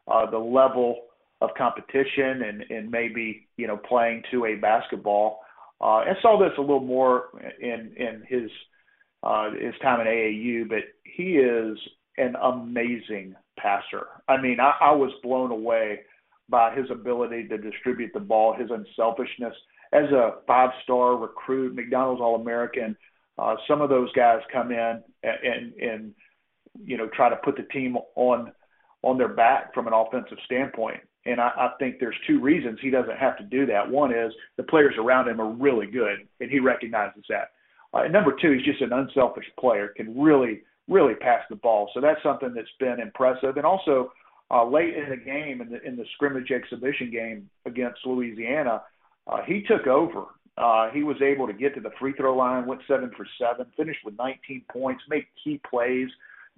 uh, 0.08 0.28
the 0.28 0.38
level 0.38 1.02
of 1.40 1.50
competition 1.56 2.42
and, 2.42 2.64
and 2.70 2.90
maybe 2.90 3.46
you 3.56 3.68
know 3.68 3.76
playing 3.76 4.24
to 4.32 4.46
a 4.46 4.56
basketball. 4.56 5.42
Uh, 5.80 5.98
I 5.98 6.14
saw 6.22 6.40
this 6.40 6.58
a 6.58 6.60
little 6.60 6.80
more 6.80 7.26
in 7.60 7.92
in 7.96 8.24
his 8.26 8.50
uh, 9.22 9.52
his 9.52 9.74
time 9.80 10.00
in 10.00 10.08
AAU, 10.08 10.68
but 10.68 10.82
he 11.04 11.36
is 11.36 11.78
an 12.18 12.34
amazing 12.42 13.36
passer. 13.56 14.08
I 14.26 14.42
mean, 14.42 14.58
I, 14.58 14.72
I 14.80 14.90
was 14.90 15.12
blown 15.22 15.52
away 15.52 16.00
by 16.48 16.74
his 16.74 16.90
ability 16.90 17.46
to 17.46 17.58
distribute 17.58 18.10
the 18.12 18.18
ball, 18.18 18.56
his 18.58 18.70
unselfishness. 18.72 19.54
As 19.92 20.10
a 20.10 20.38
five-star 20.48 21.16
recruit, 21.16 21.76
McDonald's 21.76 22.20
All-American, 22.20 22.96
uh, 23.38 23.56
some 23.68 23.80
of 23.80 23.90
those 23.90 24.10
guys 24.12 24.40
come 24.52 24.70
in 24.72 25.02
and, 25.22 25.36
and, 25.44 25.72
and 25.74 26.14
you 26.84 26.96
know 26.96 27.08
try 27.14 27.28
to 27.28 27.36
put 27.36 27.56
the 27.56 27.62
team 27.64 27.96
on 28.16 28.52
on 29.02 29.18
their 29.18 29.28
back 29.28 29.72
from 29.74 29.86
an 29.86 29.92
offensive 29.92 30.38
standpoint. 30.44 31.00
And 31.26 31.40
I, 31.40 31.48
I 31.48 31.70
think 31.78 31.96
there's 31.98 32.16
two 32.26 32.40
reasons 32.40 32.78
he 32.80 32.90
doesn't 32.90 33.18
have 33.18 33.36
to 33.38 33.44
do 33.44 33.66
that. 33.66 33.88
One 33.88 34.12
is 34.12 34.32
the 34.56 34.62
players 34.62 34.94
around 34.98 35.28
him 35.28 35.40
are 35.40 35.50
really 35.50 35.86
good, 35.86 36.26
and 36.40 36.50
he 36.50 36.60
recognizes 36.60 37.24
that. 37.28 37.50
Uh, 37.92 38.02
and 38.02 38.12
number 38.12 38.36
two, 38.40 38.52
he's 38.52 38.64
just 38.64 38.80
an 38.80 38.92
unselfish 38.92 39.46
player, 39.58 39.88
can 39.96 40.18
really, 40.20 40.62
really 40.88 41.14
pass 41.14 41.42
the 41.50 41.56
ball. 41.56 41.90
So 41.94 42.00
that's 42.00 42.22
something 42.22 42.52
that's 42.54 42.68
been 42.78 43.00
impressive. 43.00 43.56
And 43.56 43.66
also, 43.66 44.12
uh, 44.50 44.64
late 44.64 44.94
in 44.96 45.10
the 45.10 45.16
game, 45.16 45.60
in 45.60 45.70
the, 45.70 45.82
in 45.82 45.96
the 45.96 46.04
scrimmage 46.14 46.50
exhibition 46.50 47.10
game 47.10 47.50
against 47.64 48.00
Louisiana, 48.04 48.82
uh, 49.26 49.42
he 49.46 49.62
took 49.62 49.86
over. 49.86 50.26
Uh, 50.58 50.90
he 50.90 51.02
was 51.02 51.16
able 51.20 51.46
to 51.46 51.52
get 51.52 51.74
to 51.74 51.80
the 51.80 51.90
free 51.98 52.12
throw 52.14 52.34
line, 52.34 52.66
went 52.66 52.80
seven 52.88 53.10
for 53.16 53.26
seven, 53.38 53.66
finished 53.76 54.00
with 54.04 54.16
19 54.18 54.64
points, 54.72 55.02
made 55.08 55.26
key 55.42 55.60
plays 55.68 56.08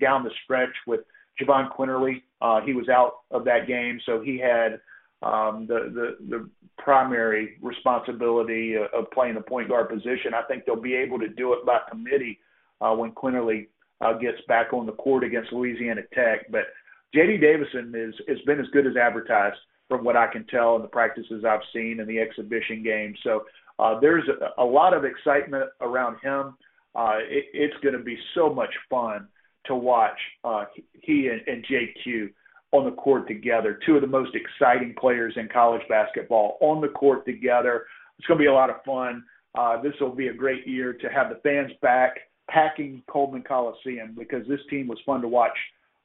down 0.00 0.22
the 0.22 0.30
stretch 0.44 0.74
with 0.86 1.00
Jahvon 1.40 1.74
Quinerly. 1.76 2.22
Uh, 2.40 2.60
he 2.60 2.74
was 2.74 2.88
out 2.88 3.20
of 3.30 3.44
that 3.44 3.66
game, 3.66 4.00
so 4.06 4.20
he 4.20 4.38
had 4.38 4.80
um, 5.22 5.66
the, 5.66 5.90
the 5.92 6.36
the 6.36 6.50
primary 6.78 7.58
responsibility 7.60 8.76
of, 8.76 9.10
playing 9.10 9.34
the 9.34 9.40
point 9.40 9.68
guard 9.68 9.88
position. 9.88 10.32
I 10.32 10.42
think 10.42 10.64
they'll 10.64 10.80
be 10.80 10.94
able 10.94 11.18
to 11.18 11.28
do 11.28 11.52
it 11.54 11.66
by 11.66 11.80
committee 11.90 12.38
uh, 12.80 12.94
when 12.94 13.10
Quinerly 13.12 13.66
uh, 14.00 14.12
gets 14.14 14.38
back 14.46 14.72
on 14.72 14.86
the 14.86 14.92
court 14.92 15.24
against 15.24 15.52
Louisiana 15.52 16.02
Tech. 16.14 16.50
But 16.50 16.66
JD 17.14 17.40
Davison 17.40 17.92
is 17.96 18.14
has 18.28 18.38
been 18.46 18.60
as 18.60 18.66
good 18.72 18.86
as 18.86 18.96
advertised 18.96 19.58
from 19.88 20.04
what 20.04 20.16
I 20.16 20.26
can 20.28 20.46
tell 20.46 20.76
in 20.76 20.82
the 20.82 20.88
practices 20.88 21.44
I've 21.44 21.60
seen 21.72 21.98
in 21.98 22.06
the 22.06 22.20
exhibition 22.20 22.82
game. 22.82 23.14
So 23.24 23.44
uh, 23.78 23.98
there's 24.00 24.24
a, 24.28 24.62
a 24.62 24.64
lot 24.64 24.94
of 24.94 25.04
excitement 25.04 25.64
around 25.80 26.16
him. 26.22 26.56
Uh, 26.94 27.18
it, 27.28 27.46
it's 27.52 27.76
going 27.82 27.96
to 27.96 28.02
be 28.02 28.18
so 28.34 28.52
much 28.52 28.74
fun 28.90 29.28
to 29.66 29.74
watch 29.74 30.18
uh, 30.44 30.64
he 31.02 31.28
and, 31.28 31.40
and 31.46 31.64
JQ 31.66 32.30
on 32.72 32.84
the 32.84 32.96
court 32.96 33.28
together. 33.28 33.78
Two 33.86 33.96
of 33.96 34.02
the 34.02 34.06
most 34.06 34.34
exciting 34.34 34.94
players 34.98 35.34
in 35.36 35.48
college 35.48 35.82
basketball 35.88 36.58
on 36.60 36.80
the 36.80 36.88
court 36.88 37.24
together. 37.24 37.84
It's 38.18 38.26
going 38.26 38.38
to 38.38 38.42
be 38.42 38.48
a 38.48 38.52
lot 38.52 38.70
of 38.70 38.76
fun. 38.84 39.24
Uh, 39.56 39.80
this 39.80 39.94
will 40.00 40.14
be 40.14 40.28
a 40.28 40.34
great 40.34 40.66
year 40.66 40.92
to 40.92 41.08
have 41.08 41.30
the 41.30 41.40
fans 41.42 41.72
back 41.80 42.16
packing 42.50 43.02
Coleman 43.10 43.42
Coliseum 43.42 44.14
because 44.18 44.46
this 44.48 44.60
team 44.70 44.88
was 44.88 44.98
fun 45.06 45.20
to 45.22 45.28
watch 45.28 45.56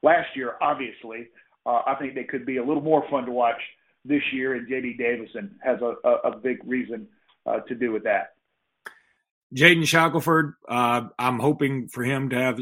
last 0.03 0.27
year, 0.35 0.53
obviously. 0.61 1.29
Uh, 1.65 1.81
I 1.87 1.95
think 1.99 2.15
they 2.15 2.23
could 2.23 2.45
be 2.45 2.57
a 2.57 2.63
little 2.63 2.81
more 2.81 3.03
fun 3.09 3.25
to 3.25 3.31
watch 3.31 3.59
this 4.05 4.21
year, 4.33 4.55
and 4.55 4.67
JD 4.67 4.97
Davison 4.97 5.55
has 5.63 5.79
a, 5.81 5.95
a, 6.07 6.31
a 6.31 6.37
big 6.37 6.59
reason 6.65 7.07
to 7.45 7.75
do 7.75 7.91
with 7.91 8.03
that. 8.03 8.29
Jaden 9.55 9.85
Shackelford, 9.85 10.55
uh, 10.67 11.07
I'm 11.19 11.39
hoping 11.39 11.87
for 11.87 12.03
him 12.03 12.29
to 12.29 12.35
have 12.35 12.59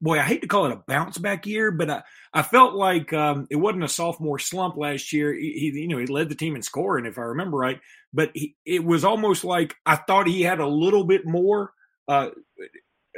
boy, 0.00 0.18
I 0.18 0.22
hate 0.22 0.42
to 0.42 0.48
call 0.48 0.66
it 0.66 0.72
a 0.72 0.82
bounce 0.86 1.18
back 1.18 1.46
year, 1.46 1.70
but 1.70 1.90
I, 1.90 2.02
I 2.32 2.42
felt 2.42 2.74
like 2.74 3.12
um, 3.12 3.46
it 3.50 3.56
wasn't 3.56 3.84
a 3.84 3.88
sophomore 3.88 4.38
slump 4.38 4.76
last 4.76 5.12
year. 5.12 5.32
He, 5.32 5.52
he, 5.52 5.80
you 5.80 5.88
know, 5.88 5.98
he 5.98 6.06
led 6.06 6.28
the 6.28 6.34
team 6.34 6.56
in 6.56 6.62
scoring, 6.62 7.06
if 7.06 7.18
I 7.18 7.22
remember 7.22 7.56
right. 7.56 7.80
But 8.12 8.30
he, 8.34 8.56
it 8.64 8.84
was 8.84 9.04
almost 9.04 9.44
like 9.44 9.74
I 9.84 9.96
thought 9.96 10.26
he 10.26 10.42
had 10.42 10.60
a 10.60 10.66
little 10.66 11.04
bit 11.04 11.26
more. 11.26 11.72
Uh, 12.08 12.30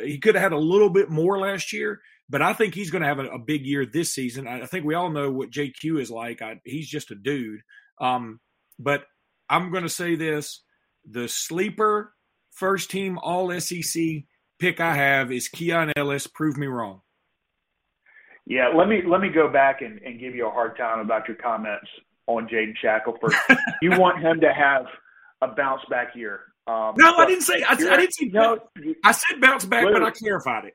he 0.03 0.19
could 0.19 0.35
have 0.35 0.43
had 0.43 0.53
a 0.53 0.59
little 0.59 0.91
bit 0.91 1.11
more 1.11 1.39
last 1.39 1.73
year, 1.73 2.01
but 2.31 2.43
I 2.43 2.53
think 2.53 2.75
he's 2.75 2.91
going 2.91 3.03
to 3.03 3.09
have 3.09 3.19
a, 3.19 3.27
a, 3.27 3.39
big 3.39 3.67
year 3.67 3.85
this 3.85 4.13
season. 4.13 4.47
I, 4.47 4.63
I, 4.63 4.67
think 4.67 4.85
we 4.85 4.95
all 4.95 5.11
know 5.11 5.31
what 5.31 5.51
JQ 5.51 6.01
is 6.01 6.11
like. 6.11 6.41
I, 6.41 6.61
he's 6.65 6.89
just 6.89 7.11
a 7.11 7.17
dude. 7.17 7.61
Um, 8.01 8.41
but 8.79 9.05
I'm 9.51 9.73
going 9.73 9.83
to 9.83 9.89
say 9.89 10.15
this: 10.15 10.63
the 11.11 11.29
sleeper 11.29 12.15
first 12.51 12.91
team 12.91 13.19
All 13.19 13.59
SEC 13.61 14.03
pick 14.59 14.81
I 14.81 14.95
have 14.95 15.33
is 15.33 15.49
Keon 15.49 15.93
Ellis. 15.97 16.27
Prove 16.27 16.57
me 16.57 16.67
wrong. 16.67 17.01
Yeah, 18.47 18.69
let 18.75 18.89
me 18.89 19.03
let 19.07 19.21
me 19.21 19.29
go 19.29 19.49
back 19.51 19.83
and, 19.83 20.01
and 20.01 20.19
give 20.19 20.35
you 20.35 20.47
a 20.47 20.51
hard 20.51 20.77
time 20.77 21.01
about 21.01 21.29
your 21.29 21.37
comments 21.37 21.87
on 22.27 22.49
Jaden 22.49 22.75
Shackelford. 22.83 23.35
you 23.83 23.91
want 23.99 24.21
him 24.21 24.41
to 24.41 24.53
have 24.53 24.87
a 25.43 25.55
bounce 25.55 25.83
back 25.91 26.15
year. 26.15 26.41
Um, 26.67 26.95
no, 26.97 27.15
I 27.17 27.27
didn't 27.27 27.43
say. 27.43 27.63
I, 27.63 27.73
I 27.73 27.75
didn't 27.75 28.15
say. 28.15 28.27
No, 28.27 28.59
I 29.05 29.13
said 29.13 29.41
bounce 29.41 29.65
back, 29.65 29.85
but 29.93 30.03
I 30.03 30.11
clarified 30.11 30.65
it. 30.65 30.75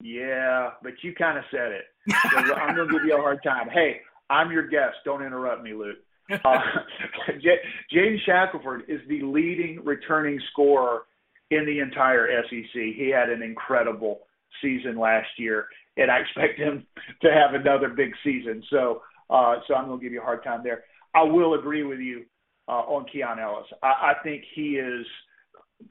Yeah, 0.00 0.70
but 0.82 0.92
you 1.02 1.14
kind 1.14 1.38
of 1.38 1.44
said 1.50 1.72
it. 1.72 1.84
So 2.30 2.54
I'm 2.54 2.76
going 2.76 2.88
to 2.88 2.94
give 2.94 3.04
you 3.04 3.16
a 3.16 3.20
hard 3.20 3.42
time. 3.42 3.68
Hey, 3.72 4.00
I'm 4.28 4.52
your 4.52 4.68
guest. 4.68 4.96
Don't 5.04 5.22
interrupt 5.22 5.62
me, 5.62 5.72
Luke. 5.72 5.96
Uh, 6.30 6.58
Jaden 7.92 8.16
Shackelford 8.24 8.82
is 8.88 9.00
the 9.08 9.22
leading 9.22 9.84
returning 9.84 10.40
scorer 10.52 11.02
in 11.50 11.64
the 11.66 11.78
entire 11.78 12.28
SEC. 12.48 12.72
He 12.72 13.12
had 13.14 13.30
an 13.30 13.42
incredible 13.42 14.20
season 14.62 14.98
last 14.98 15.28
year, 15.38 15.66
and 15.96 16.10
I 16.10 16.18
expect 16.18 16.58
him 16.58 16.86
to 17.22 17.28
have 17.32 17.54
another 17.54 17.88
big 17.88 18.12
season. 18.24 18.62
So, 18.70 19.02
uh, 19.30 19.56
so 19.66 19.74
I'm 19.74 19.86
going 19.86 20.00
to 20.00 20.04
give 20.04 20.12
you 20.12 20.20
a 20.20 20.24
hard 20.24 20.42
time 20.42 20.60
there. 20.64 20.84
I 21.14 21.22
will 21.22 21.54
agree 21.54 21.82
with 21.82 22.00
you 22.00 22.24
uh, 22.68 22.72
on 22.72 23.06
Keon 23.12 23.38
Ellis. 23.38 23.66
I, 23.82 23.86
I 23.86 24.12
think 24.22 24.42
he 24.54 24.76
is, 24.76 25.06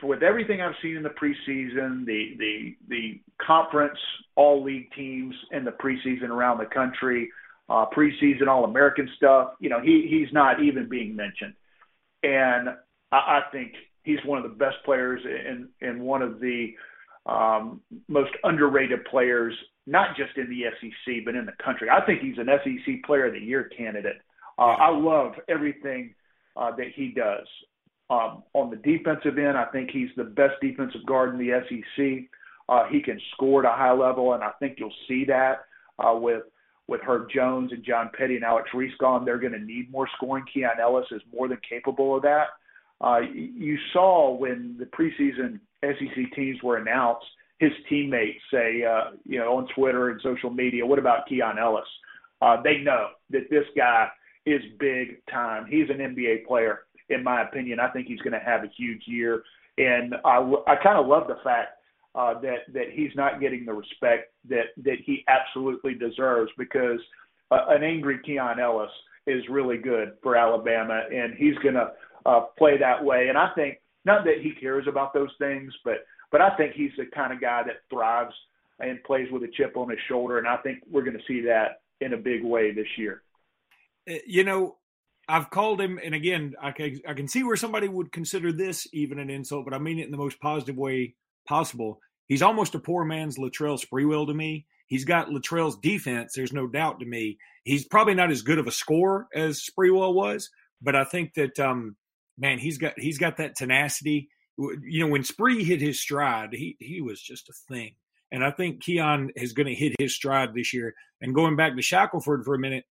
with 0.03 0.23
everything 0.23 0.61
I've 0.61 0.75
seen 0.81 0.97
in 0.97 1.03
the 1.03 1.09
preseason, 1.09 2.05
the 2.05 2.35
the 2.37 2.75
the 2.89 3.21
conference 3.45 3.99
all 4.35 4.63
league 4.63 4.91
teams 4.95 5.35
in 5.51 5.63
the 5.63 5.71
preseason 5.71 6.29
around 6.29 6.57
the 6.57 6.65
country, 6.65 7.29
uh, 7.69 7.85
preseason 7.95 8.47
All 8.47 8.65
American 8.65 9.09
stuff. 9.17 9.51
You 9.59 9.69
know, 9.69 9.81
he 9.81 10.07
he's 10.09 10.33
not 10.33 10.61
even 10.61 10.87
being 10.87 11.15
mentioned, 11.15 11.53
and 12.23 12.69
I, 13.11 13.15
I 13.15 13.41
think 13.51 13.73
he's 14.03 14.19
one 14.25 14.37
of 14.37 14.43
the 14.43 14.57
best 14.57 14.77
players 14.85 15.21
and 15.25 15.67
and 15.81 16.01
one 16.01 16.21
of 16.21 16.39
the 16.39 16.73
um, 17.25 17.81
most 18.07 18.31
underrated 18.43 19.05
players, 19.05 19.53
not 19.87 20.15
just 20.15 20.37
in 20.37 20.47
the 20.49 20.63
SEC 20.79 21.25
but 21.25 21.35
in 21.35 21.45
the 21.45 21.63
country. 21.63 21.89
I 21.89 22.05
think 22.05 22.21
he's 22.21 22.37
an 22.37 22.47
SEC 22.63 23.03
Player 23.03 23.27
of 23.27 23.33
the 23.33 23.39
Year 23.39 23.69
candidate. 23.75 24.17
Uh, 24.57 24.75
I 24.79 24.89
love 24.89 25.33
everything 25.49 26.13
uh, 26.55 26.71
that 26.75 26.87
he 26.95 27.09
does. 27.09 27.47
Um, 28.09 28.43
on 28.53 28.69
the 28.69 28.75
defensive 28.75 29.37
end, 29.39 29.57
I 29.57 29.65
think 29.65 29.89
he's 29.89 30.09
the 30.15 30.23
best 30.23 30.53
defensive 30.61 31.05
guard 31.05 31.33
in 31.33 31.39
the 31.39 31.59
SEC. 31.67 32.29
Uh, 32.69 32.85
he 32.89 33.01
can 33.01 33.19
score 33.33 33.65
at 33.65 33.71
a 33.71 33.75
high 33.75 33.91
level, 33.91 34.33
and 34.33 34.43
I 34.43 34.51
think 34.59 34.77
you'll 34.79 34.93
see 35.07 35.25
that 35.25 35.65
uh, 35.99 36.15
with 36.15 36.43
with 36.87 37.01
Herb 37.01 37.29
Jones 37.33 37.71
and 37.71 37.83
John 37.83 38.09
Petty 38.17 38.35
and 38.35 38.43
Alex 38.43 38.69
Reese 38.73 38.93
gone. 38.99 39.25
They're 39.25 39.39
going 39.39 39.53
to 39.53 39.59
need 39.59 39.91
more 39.91 40.07
scoring. 40.15 40.45
Keon 40.53 40.79
Ellis 40.81 41.07
is 41.11 41.21
more 41.33 41.47
than 41.47 41.57
capable 41.67 42.15
of 42.15 42.21
that. 42.23 42.47
Uh, 43.01 43.19
you 43.33 43.77
saw 43.91 44.35
when 44.35 44.77
the 44.79 44.85
preseason 44.85 45.59
SEC 45.83 46.33
teams 46.35 46.61
were 46.63 46.77
announced, 46.77 47.25
his 47.59 47.71
teammates 47.89 48.39
say, 48.51 48.83
uh, 48.83 49.11
you 49.23 49.39
know, 49.39 49.57
on 49.57 49.67
Twitter 49.75 50.09
and 50.09 50.21
social 50.21 50.49
media, 50.49 50.85
what 50.85 50.99
about 50.99 51.27
Keon 51.27 51.57
Ellis? 51.57 51.87
Uh, 52.41 52.61
they 52.61 52.77
know 52.77 53.09
that 53.31 53.49
this 53.49 53.65
guy 53.75 54.07
is 54.45 54.61
big 54.79 55.25
time. 55.27 55.65
He's 55.69 55.89
an 55.89 55.97
NBA 55.97 56.45
player, 56.45 56.81
in 57.09 57.23
my 57.23 57.43
opinion. 57.43 57.79
I 57.79 57.89
think 57.89 58.07
he's 58.07 58.19
going 58.19 58.33
to 58.33 58.39
have 58.39 58.63
a 58.63 58.69
huge 58.77 59.03
year, 59.05 59.43
and 59.77 60.15
I, 60.25 60.37
I 60.67 60.75
kind 60.75 60.99
of 60.99 61.07
love 61.07 61.27
the 61.27 61.37
fact 61.43 61.79
uh, 62.15 62.39
that 62.39 62.59
that 62.73 62.91
he's 62.93 63.11
not 63.15 63.41
getting 63.41 63.65
the 63.65 63.73
respect 63.73 64.33
that 64.47 64.67
that 64.77 64.97
he 65.05 65.23
absolutely 65.27 65.93
deserves 65.93 66.51
because 66.57 66.99
uh, 67.51 67.65
an 67.69 67.83
angry 67.83 68.19
Keon 68.25 68.59
Ellis 68.59 68.89
is 69.27 69.43
really 69.49 69.77
good 69.77 70.13
for 70.23 70.35
Alabama, 70.35 71.03
and 71.13 71.33
he's 71.35 71.55
going 71.55 71.75
to 71.75 71.91
uh, 72.25 72.41
play 72.57 72.77
that 72.77 73.03
way. 73.03 73.27
And 73.27 73.37
I 73.37 73.49
think 73.55 73.79
not 74.05 74.23
that 74.25 74.41
he 74.41 74.51
cares 74.51 74.87
about 74.87 75.13
those 75.13 75.31
things, 75.39 75.73
but 75.83 76.05
but 76.31 76.41
I 76.41 76.55
think 76.57 76.73
he's 76.73 76.91
the 76.97 77.05
kind 77.13 77.33
of 77.33 77.41
guy 77.41 77.63
that 77.63 77.81
thrives 77.89 78.33
and 78.79 79.03
plays 79.03 79.27
with 79.31 79.43
a 79.43 79.49
chip 79.55 79.77
on 79.77 79.89
his 79.89 79.99
shoulder. 80.07 80.37
And 80.37 80.47
I 80.47 80.57
think 80.57 80.79
we're 80.89 81.03
going 81.03 81.17
to 81.17 81.23
see 81.27 81.41
that 81.41 81.81
in 82.01 82.13
a 82.13 82.17
big 82.17 82.43
way 82.43 82.71
this 82.71 82.87
year. 82.97 83.21
Uh, 84.09 84.15
you 84.25 84.43
know, 84.43 84.77
I've 85.27 85.49
called 85.49 85.81
him, 85.81 85.99
and 86.03 86.13
again, 86.13 86.55
I 86.61 86.71
can 86.71 87.01
I 87.07 87.13
can 87.13 87.27
see 87.27 87.43
where 87.43 87.55
somebody 87.55 87.87
would 87.87 88.11
consider 88.11 88.51
this 88.51 88.87
even 88.93 89.19
an 89.19 89.29
insult, 89.29 89.65
but 89.65 89.73
I 89.73 89.79
mean 89.79 89.99
it 89.99 90.05
in 90.05 90.11
the 90.11 90.17
most 90.17 90.39
positive 90.39 90.77
way 90.77 91.15
possible. 91.45 91.99
He's 92.27 92.41
almost 92.41 92.75
a 92.75 92.79
poor 92.79 93.05
man's 93.05 93.37
Latrell 93.37 93.79
Sprewell 93.79 94.27
to 94.27 94.33
me. 94.33 94.65
He's 94.87 95.05
got 95.05 95.29
Latrell's 95.29 95.77
defense. 95.77 96.33
There's 96.35 96.53
no 96.53 96.67
doubt 96.67 96.99
to 96.99 97.05
me. 97.05 97.37
He's 97.63 97.85
probably 97.85 98.13
not 98.13 98.31
as 98.31 98.41
good 98.41 98.59
of 98.59 98.67
a 98.67 98.71
scorer 98.71 99.27
as 99.33 99.63
Sprewell 99.63 100.13
was, 100.13 100.49
but 100.81 100.95
I 100.95 101.03
think 101.03 101.33
that 101.35 101.59
um, 101.59 101.95
man, 102.37 102.59
he's 102.59 102.77
got 102.77 102.93
he's 102.97 103.17
got 103.17 103.37
that 103.37 103.55
tenacity. 103.55 104.29
you 104.57 105.03
know, 105.03 105.11
when 105.11 105.23
Spree 105.23 105.63
hit 105.63 105.81
his 105.81 105.99
stride, 105.99 106.49
he 106.53 106.75
he 106.79 107.01
was 107.01 107.21
just 107.21 107.49
a 107.49 107.53
thing. 107.67 107.95
And 108.31 108.43
I 108.43 108.51
think 108.51 108.81
Keon 108.81 109.31
is 109.35 109.53
going 109.53 109.67
to 109.67 109.75
hit 109.75 109.95
his 109.99 110.15
stride 110.15 110.53
this 110.53 110.73
year. 110.73 110.93
And 111.21 111.33
going 111.33 111.55
back 111.55 111.75
to 111.75 111.81
Shackelford 111.81 112.43
for 112.43 112.55
a 112.55 112.59
minute, 112.59 112.83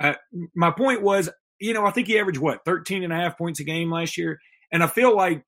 uh, 0.00 0.14
my 0.54 0.70
point 0.70 1.02
was, 1.02 1.30
you 1.60 1.74
know, 1.74 1.84
I 1.84 1.90
think 1.90 2.06
he 2.06 2.18
averaged 2.18 2.40
what 2.40 2.64
13 2.64 3.04
and 3.04 3.12
a 3.12 3.16
half 3.16 3.38
points 3.38 3.60
a 3.60 3.64
game 3.64 3.90
last 3.90 4.16
year. 4.16 4.40
And 4.72 4.82
I 4.82 4.86
feel 4.86 5.14
like 5.14 5.44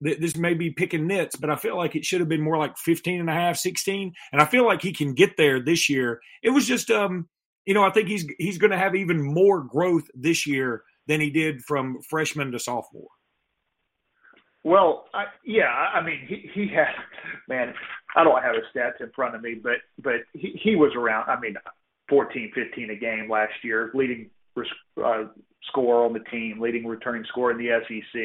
this 0.00 0.36
may 0.36 0.54
be 0.54 0.70
picking 0.70 1.06
nits, 1.06 1.36
but 1.36 1.50
I 1.50 1.56
feel 1.56 1.76
like 1.76 1.96
it 1.96 2.04
should 2.04 2.20
have 2.20 2.28
been 2.28 2.42
more 2.42 2.56
like 2.56 2.76
15 2.78 3.20
and 3.20 3.30
a 3.30 3.32
half, 3.32 3.56
16. 3.56 4.12
And 4.32 4.40
I 4.40 4.44
feel 4.44 4.64
like 4.64 4.82
he 4.82 4.92
can 4.92 5.14
get 5.14 5.36
there 5.36 5.60
this 5.60 5.88
year. 5.88 6.20
It 6.42 6.50
was 6.50 6.66
just, 6.66 6.90
um, 6.90 7.28
you 7.66 7.74
know, 7.74 7.84
I 7.84 7.90
think 7.90 8.08
he's 8.08 8.26
he's 8.38 8.58
going 8.58 8.70
to 8.70 8.78
have 8.78 8.94
even 8.94 9.20
more 9.22 9.62
growth 9.62 10.04
this 10.14 10.46
year 10.46 10.82
than 11.06 11.20
he 11.20 11.30
did 11.30 11.62
from 11.62 11.98
freshman 12.08 12.52
to 12.52 12.58
sophomore. 12.58 13.08
Well, 14.64 15.06
I, 15.14 15.24
yeah, 15.44 15.68
I 15.68 16.02
mean, 16.02 16.20
he 16.28 16.50
he 16.54 16.68
had 16.68 16.92
man. 17.48 17.74
I 18.16 18.24
don't 18.24 18.42
have 18.42 18.54
his 18.54 18.64
stats 18.74 19.00
in 19.00 19.10
front 19.14 19.34
of 19.34 19.42
me, 19.42 19.54
but 19.54 19.78
but 20.02 20.22
he 20.34 20.58
he 20.62 20.76
was 20.76 20.92
around. 20.96 21.28
I 21.28 21.38
mean, 21.38 21.56
14, 22.08 22.52
15 22.54 22.90
a 22.90 22.96
game 22.96 23.30
last 23.30 23.52
year, 23.62 23.90
leading 23.94 24.30
uh, 25.02 25.24
score 25.68 26.04
on 26.04 26.12
the 26.12 26.20
team, 26.30 26.60
leading 26.60 26.86
returning 26.86 27.24
score 27.28 27.50
in 27.50 27.58
the 27.58 27.68
SEC. 27.86 28.20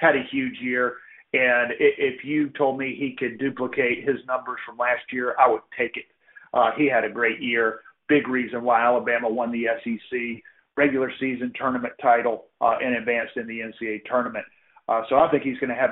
Had 0.00 0.16
a 0.16 0.24
huge 0.30 0.58
year, 0.60 0.96
and 1.34 1.72
if 1.80 2.24
you 2.24 2.48
told 2.50 2.78
me 2.78 2.94
he 2.96 3.16
could 3.18 3.38
duplicate 3.40 4.06
his 4.06 4.18
numbers 4.28 4.60
from 4.64 4.78
last 4.78 5.02
year, 5.12 5.34
I 5.36 5.50
would 5.50 5.62
take 5.76 5.96
it. 5.96 6.04
Uh, 6.52 6.70
he 6.76 6.88
had 6.88 7.02
a 7.02 7.10
great 7.10 7.42
year. 7.42 7.80
Big 8.08 8.28
reason 8.28 8.62
why 8.62 8.80
Alabama 8.80 9.28
won 9.28 9.50
the 9.50 9.66
SEC 9.82 10.42
regular 10.76 11.10
season 11.18 11.52
tournament 11.58 11.92
title 12.00 12.46
uh, 12.60 12.76
and 12.80 12.94
advanced 12.94 13.36
in 13.36 13.48
the 13.48 13.60
NCAA 13.60 14.04
tournament. 14.04 14.44
Uh, 14.88 15.02
so 15.08 15.16
I 15.16 15.28
think 15.28 15.42
he's 15.42 15.58
going 15.58 15.70
to 15.70 15.74
have 15.74 15.90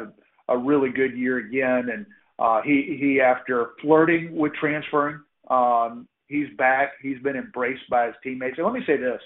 a, 0.48 0.55
a 0.55 0.59
really 0.59 0.90
good 0.90 1.16
year 1.16 1.38
again. 1.38 1.88
And 1.92 2.07
uh, 2.38 2.61
he 2.62 2.96
he 3.00 3.20
after 3.20 3.70
flirting 3.81 4.37
with 4.37 4.52
transferring, 4.55 5.22
um, 5.50 6.07
he's 6.28 6.48
back. 6.57 6.92
He's 7.02 7.18
been 7.18 7.37
embraced 7.37 7.88
by 7.90 8.07
his 8.07 8.14
teammates. 8.22 8.59
And 8.59 8.66
let 8.66 8.74
me 8.74 8.83
say 8.87 8.96
this 8.96 9.20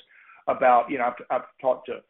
about 0.49 0.91
you 0.91 0.97
know 0.97 1.07
I've, 1.09 1.27
I've 1.31 1.47
talked 1.61 1.87
to 1.87 2.01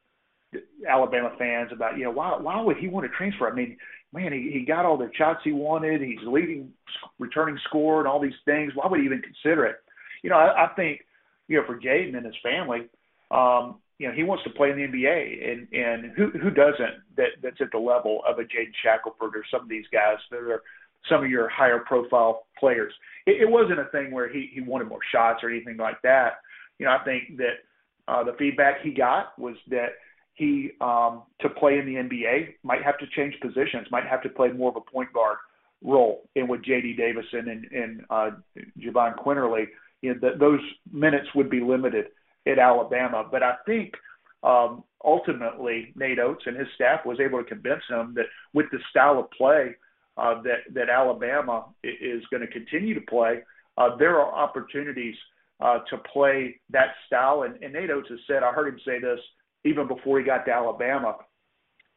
Alabama 0.88 1.32
fans 1.38 1.70
about 1.72 1.98
you 1.98 2.04
know 2.04 2.10
why 2.10 2.36
why 2.38 2.60
would 2.60 2.76
he 2.76 2.88
want 2.88 3.10
to 3.10 3.16
transfer? 3.16 3.50
I 3.50 3.54
mean, 3.54 3.76
man, 4.12 4.32
he, 4.32 4.50
he 4.52 4.64
got 4.64 4.84
all 4.84 4.96
the 4.96 5.10
shots 5.16 5.40
he 5.44 5.52
wanted. 5.52 6.00
He's 6.00 6.18
leading 6.26 6.72
returning 7.18 7.58
score 7.68 7.98
and 7.98 8.08
all 8.08 8.20
these 8.20 8.32
things. 8.44 8.72
Why 8.74 8.86
would 8.88 9.00
he 9.00 9.06
even 9.06 9.22
consider 9.22 9.66
it? 9.66 9.76
You 10.22 10.30
know, 10.30 10.36
I, 10.36 10.66
I 10.66 10.68
think 10.74 11.00
you 11.48 11.58
know 11.58 11.66
for 11.66 11.78
Jaden 11.78 12.16
and 12.16 12.24
his 12.24 12.34
family, 12.42 12.88
um, 13.30 13.76
you 13.98 14.08
know, 14.08 14.14
he 14.14 14.22
wants 14.24 14.44
to 14.44 14.50
play 14.50 14.70
in 14.70 14.76
the 14.76 14.84
NBA, 14.84 15.50
and 15.50 15.68
and 15.72 16.12
who 16.16 16.30
who 16.38 16.50
doesn't 16.50 17.02
that 17.16 17.30
that's 17.42 17.60
at 17.60 17.70
the 17.72 17.78
level 17.78 18.20
of 18.26 18.38
a 18.38 18.42
Jaden 18.42 18.72
Shackelford 18.82 19.34
or 19.34 19.44
some 19.50 19.62
of 19.62 19.68
these 19.68 19.86
guys 19.92 20.18
that 20.30 20.38
are 20.38 20.62
some 21.08 21.24
of 21.24 21.30
your 21.30 21.48
higher 21.48 21.78
profile 21.80 22.46
players. 22.58 22.92
It, 23.26 23.42
it 23.42 23.50
wasn't 23.50 23.80
a 23.80 23.86
thing 23.86 24.10
where 24.10 24.28
he 24.28 24.50
he 24.52 24.60
wanted 24.60 24.88
more 24.88 25.00
shots 25.12 25.42
or 25.42 25.50
anything 25.50 25.76
like 25.76 26.00
that. 26.02 26.40
You 26.78 26.86
know, 26.86 26.92
I 26.92 27.04
think 27.04 27.38
that 27.38 27.64
uh, 28.08 28.22
the 28.22 28.34
feedback 28.38 28.82
he 28.82 28.90
got 28.90 29.38
was 29.38 29.56
that 29.68 29.96
he 30.36 30.72
um, 30.80 31.22
to 31.40 31.48
play 31.48 31.78
in 31.78 31.86
the 31.86 31.94
NBA 31.94 32.54
might 32.62 32.82
have 32.82 32.98
to 32.98 33.06
change 33.14 33.34
positions, 33.40 33.88
might 33.90 34.06
have 34.06 34.22
to 34.22 34.28
play 34.28 34.48
more 34.48 34.70
of 34.70 34.76
a 34.76 34.90
point 34.90 35.12
guard 35.12 35.38
role. 35.82 36.28
And 36.36 36.48
with 36.48 36.62
J.D. 36.62 36.94
Davison 36.94 37.48
and 37.48 37.64
and 37.72 38.04
uh, 38.10 38.30
Jahvon 38.78 39.16
Quinerly, 39.16 39.66
you 40.02 40.14
know, 40.14 40.20
that 40.20 40.38
those 40.38 40.60
minutes 40.92 41.26
would 41.34 41.50
be 41.50 41.60
limited 41.60 42.06
at 42.46 42.58
Alabama. 42.58 43.24
But 43.30 43.42
I 43.42 43.54
think 43.64 43.94
um, 44.42 44.84
ultimately 45.04 45.92
Nate 45.96 46.18
Oats 46.18 46.44
and 46.46 46.56
his 46.56 46.68
staff 46.74 47.06
was 47.06 47.18
able 47.18 47.42
to 47.42 47.48
convince 47.48 47.82
him 47.88 48.12
that 48.14 48.26
with 48.52 48.66
the 48.70 48.78
style 48.90 49.18
of 49.18 49.30
play 49.30 49.74
uh, 50.18 50.42
that 50.42 50.74
that 50.74 50.90
Alabama 50.90 51.64
is 51.82 52.22
going 52.30 52.42
to 52.42 52.46
continue 52.46 52.94
to 52.94 53.00
play, 53.08 53.40
uh, 53.78 53.96
there 53.96 54.20
are 54.20 54.34
opportunities 54.34 55.14
uh, 55.60 55.78
to 55.88 55.96
play 56.12 56.60
that 56.70 56.94
style. 57.06 57.42
And, 57.42 57.62
and 57.62 57.72
Nate 57.72 57.90
Oats 57.90 58.08
has 58.10 58.18
said, 58.26 58.42
I 58.42 58.52
heard 58.52 58.68
him 58.68 58.80
say 58.84 59.00
this 59.00 59.20
even 59.66 59.88
before 59.88 60.18
he 60.18 60.24
got 60.24 60.44
to 60.46 60.52
Alabama. 60.52 61.16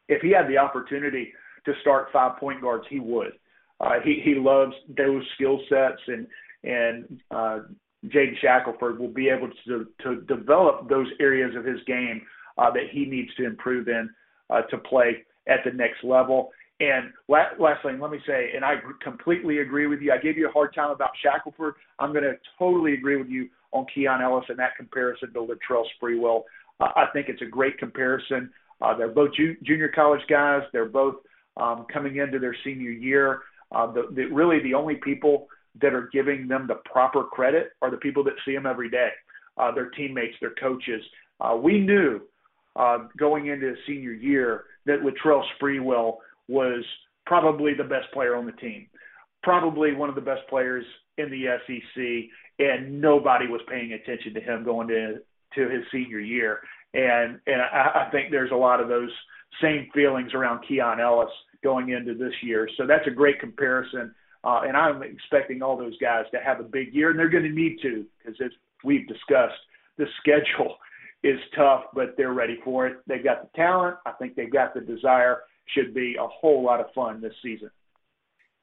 If 0.08 0.22
he 0.22 0.32
had 0.32 0.48
the 0.48 0.58
opportunity 0.58 1.32
to 1.66 1.74
start 1.82 2.08
five 2.12 2.40
point 2.40 2.62
guards, 2.62 2.86
he 2.90 3.00
would. 3.00 3.34
Uh, 3.80 4.00
he 4.04 4.22
he 4.24 4.36
loves 4.36 4.74
those 4.98 5.24
skill 5.36 5.60
sets 5.70 6.02
and 6.08 6.28
and 6.64 7.22
uh, 7.32 7.60
Jaden 8.08 8.38
Shackelford 8.42 9.00
will 9.00 9.14
be 9.14 9.30
able 9.30 9.50
to 9.68 9.88
to 10.04 10.22
develop 10.22 10.90
those 10.90 11.08
areas 11.20 11.56
of 11.56 11.66
his 11.66 11.80
game 11.86 12.22
uh, 12.58 12.72
that 12.72 12.90
he 12.92 13.06
needs 13.06 13.34
to 13.36 13.46
improve 13.46 13.88
in 13.88 14.10
uh, 14.50 14.62
to 14.64 14.78
play 14.78 15.24
at 15.48 15.60
the 15.66 15.72
next 15.72 16.04
level. 16.04 16.52
And 16.82 17.12
last, 17.28 17.60
last 17.60 17.84
thing, 17.84 18.00
let 18.00 18.10
me 18.10 18.20
say, 18.26 18.52
and 18.56 18.64
I 18.64 18.76
completely 19.04 19.60
agree 19.60 19.88
with 19.88 20.00
you. 20.02 20.14
I 20.14 20.18
gave 20.18 20.38
you 20.38 20.48
a 20.48 20.52
hard 20.52 20.74
time 20.74 20.92
about 20.92 21.10
Shackelford. 21.22 21.74
I'm 22.00 22.14
going 22.14 22.24
to 22.24 22.36
totally 22.58 22.94
agree 22.94 23.18
with 23.18 23.28
you 23.28 23.50
on 23.74 23.86
Keon 23.94 24.22
Ellis 24.22 24.46
and 24.48 24.58
that 24.60 24.78
comparison 24.78 25.34
to 25.34 25.40
Latrell 25.40 25.84
Sprewell. 26.02 26.44
I 26.80 27.06
think 27.14 27.28
it's 27.30 27.42
a 27.42 27.46
great 27.46 27.78
comparison. 27.78 28.52
Uh, 28.82 28.96
they're 28.96 29.10
both 29.10 29.34
ju- 29.34 29.58
junior 29.64 29.90
college 29.90 30.22
guys. 30.30 30.62
They're 30.72 30.86
both 30.86 31.16
um, 31.58 31.86
coming 31.92 32.18
into 32.18 32.40
their 32.40 32.56
senior 32.64 32.92
year. 32.92 33.42
Uh, 33.72 33.92
the, 33.92 34.04
the, 34.14 34.26
really, 34.26 34.62
the 34.64 34.74
only 34.74 34.96
people 34.96 35.48
that 35.82 35.94
are 35.94 36.10
giving 36.12 36.48
them 36.48 36.68
the 36.68 36.80
proper 36.92 37.24
credit 37.24 37.72
are 37.82 37.92
the 37.92 37.98
people 37.98 38.24
that 38.24 38.34
see 38.46 38.54
them 38.54 38.66
every 38.66 38.90
day, 38.90 39.10
uh, 39.58 39.72
their 39.74 39.90
teammates, 39.92 40.36
their 40.42 40.54
coaches. 40.60 41.04
Uh, 41.42 41.56
we 41.62 41.80
knew 41.80 42.22
uh, 42.76 43.00
going 43.18 43.48
into 43.48 43.76
senior 43.86 44.14
year 44.14 44.64
that 44.86 45.00
Latrell 45.02 45.44
Sprewell 45.62 46.18
was 46.48 46.84
probably 47.26 47.74
the 47.74 47.84
best 47.84 48.12
player 48.14 48.36
on 48.36 48.46
the 48.46 48.52
team, 48.54 48.88
probably 49.44 49.94
one 49.94 50.10
of 50.10 50.16
the 50.16 50.22
best 50.22 50.42
players 50.50 50.86
in 51.18 51.30
the 51.30 51.46
SEC, 51.68 52.66
and 52.66 53.00
nobody 53.00 53.48
was 53.48 53.62
paying 53.70 53.94
attention 53.94 54.34
to 54.34 54.42
him 54.42 54.64
going 54.64 54.88
to 54.88 55.18
to 55.56 55.70
his 55.70 55.84
senior 55.92 56.20
year. 56.20 56.60
And 56.94 57.40
and 57.46 57.62
I, 57.62 58.08
I 58.08 58.10
think 58.12 58.32
there's 58.32 58.52
a 58.52 58.56
lot 58.56 58.80
of 58.80 58.88
those 58.88 59.12
same 59.62 59.90
feelings 59.94 60.34
around 60.34 60.64
Keon 60.68 61.00
Ellis 61.00 61.30
going 61.64 61.90
into 61.90 62.14
this 62.14 62.34
year. 62.42 62.70
So 62.78 62.86
that's 62.88 63.08
a 63.08 63.12
great 63.12 63.40
comparison. 63.40 64.14
Uh, 64.44 64.62
and 64.66 64.78
I'm 64.78 65.04
expecting 65.04 65.62
all 65.62 65.78
those 65.78 65.98
guys 65.98 66.26
to 66.32 66.40
have 66.40 66.60
a 66.60 66.64
big 66.64 66.94
year, 66.94 67.10
and 67.10 67.20
they're 67.20 67.30
going 67.30 67.44
to 67.44 67.50
need 67.50 67.78
to 67.82 68.06
because, 68.18 68.40
as 68.44 68.52
we've 68.84 69.08
discussed, 69.08 69.60
the 69.98 70.06
schedule 70.22 70.78
is 71.24 71.40
tough, 71.56 71.84
but 71.94 72.16
they're 72.16 72.34
ready 72.34 72.58
for 72.64 72.88
it. 72.88 72.98
They've 73.08 73.24
got 73.24 73.42
the 73.42 73.50
talent. 73.58 73.98
I 74.06 74.12
think 74.12 74.36
they've 74.36 74.52
got 74.52 74.74
the 74.74 74.82
desire. 74.82 75.42
Should 75.76 75.94
be 75.94 76.16
a 76.20 76.26
whole 76.26 76.64
lot 76.64 76.80
of 76.80 76.88
fun 76.96 77.22
this 77.22 77.34
season. 77.44 77.70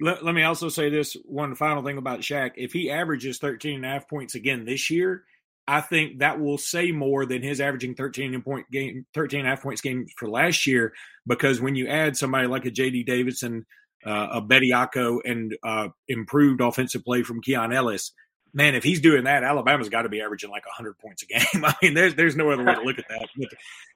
Let, 0.01 0.25
let 0.25 0.35
me 0.35 0.43
also 0.43 0.69
say 0.69 0.91
this 0.91 1.15
one 1.25 1.55
final 1.55 1.83
thing 1.83 1.99
about 1.99 2.21
Shaq. 2.21 2.53
If 2.57 2.73
he 2.73 2.91
averages 2.91 3.39
13 3.39 3.77
and 3.77 3.85
a 3.85 3.89
half 3.89 4.09
points 4.09 4.35
again 4.35 4.65
this 4.65 4.91
year, 4.91 5.25
I 5.69 5.81
think 5.81 6.21
that 6.21 6.41
will 6.41 6.59
say 6.59 6.93
more 6.93 7.27
than 7.27 7.43
his 7.43 7.61
averaging 7.61 7.95
13 7.95 8.41
point 8.43 8.71
game, 8.71 9.07
13 9.15 9.41
and 9.41 9.49
a 9.49 9.51
half 9.51 9.63
points 9.63 9.81
game 9.81 10.07
for 10.17 10.29
last 10.29 10.67
year. 10.67 10.93
Because 11.27 11.61
when 11.61 11.75
you 11.75 11.89
add 11.89 12.17
somebody 12.17 12.47
like 12.47 12.67
a 12.67 12.71
JD 12.71 13.07
Davison, 13.07 13.67
uh, 14.05 14.29
a 14.33 14.43
Bediako, 14.43 15.19
and 15.25 15.57
uh, 15.65 15.89
improved 16.07 16.61
offensive 16.61 17.05
play 17.05 17.25
from 17.25 17.43
Keon 17.43 17.73
Ellis, 17.73 18.13
man, 18.55 18.75
if 18.75 18.85
he's 18.85 19.01
doing 19.01 19.25
that, 19.25 19.43
Alabama's 19.43 19.89
got 19.89 20.03
to 20.03 20.09
be 20.09 20.21
averaging 20.21 20.51
like 20.51 20.65
100 20.67 20.99
points 20.99 21.25
a 21.25 21.27
game. 21.27 21.65
I 21.65 21.75
mean, 21.83 21.95
there's 21.95 22.15
there's 22.15 22.37
no 22.37 22.51
other 22.51 22.65
way 22.65 22.75
to 22.75 22.83
look 22.83 22.99
at 22.99 23.09
that. 23.09 23.29
But, 23.37 23.49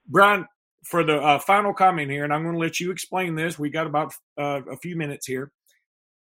Brian, 0.07 0.47
for 0.85 1.05
the 1.05 1.17
uh, 1.21 1.39
final 1.39 1.73
comment 1.73 2.11
here, 2.11 2.25
and 2.25 2.33
I'm 2.33 2.43
going 2.43 2.55
to 2.55 2.61
let 2.61 2.81
you 2.81 2.91
explain 2.91 3.37
this. 3.37 3.59
We 3.59 3.71
got 3.71 3.87
about 3.87 4.13
uh, 4.37 4.63
a 4.71 4.77
few 4.77 4.97
minutes 4.97 5.27
here. 5.27 5.53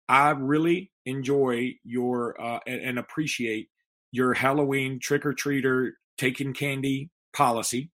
I 0.09 0.31
really 0.31 0.91
enjoy 1.05 1.75
your 1.85 2.41
uh, 2.41 2.61
and, 2.67 2.81
and 2.81 2.99
appreciate 2.99 3.69
your 4.17 4.35
Halloween 4.35 4.99
trick 4.99 5.27
or 5.27 5.35
treater 5.35 5.91
taking 6.17 6.55
candy 6.55 7.11
policy. 7.35 7.91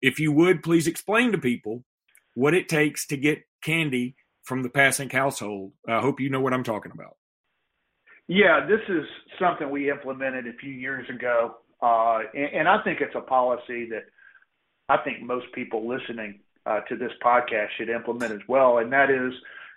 If 0.00 0.18
you 0.18 0.32
would 0.32 0.62
please 0.62 0.86
explain 0.86 1.32
to 1.32 1.38
people 1.38 1.84
what 2.34 2.54
it 2.54 2.68
takes 2.68 3.06
to 3.08 3.16
get 3.16 3.42
candy 3.62 4.14
from 4.44 4.62
the 4.62 4.70
passing 4.70 5.10
household. 5.10 5.72
I 5.86 6.00
hope 6.00 6.20
you 6.20 6.30
know 6.30 6.40
what 6.40 6.54
I'm 6.54 6.64
talking 6.64 6.92
about. 6.92 7.16
Yeah, 8.28 8.64
this 8.66 8.80
is 8.88 9.04
something 9.40 9.68
we 9.70 9.90
implemented 9.90 10.46
a 10.46 10.52
few 10.54 10.70
years 10.70 11.08
ago, 11.10 11.56
uh, 11.82 12.20
and, 12.32 12.60
and, 12.60 12.68
I 12.68 12.80
think 12.84 13.00
it's 13.00 13.14
a 13.16 13.20
policy 13.20 13.88
that 13.90 14.04
I 14.88 14.98
think 14.98 15.22
most 15.22 15.46
people 15.52 15.88
listening 15.88 16.38
uh, 16.64 16.80
to 16.88 16.96
this 16.96 17.10
podcast 17.24 17.68
should 17.76 17.88
implement 17.88 18.32
as 18.32 18.40
well. 18.46 18.78
And 18.78 18.92
that 18.92 19.10
is, 19.10 19.32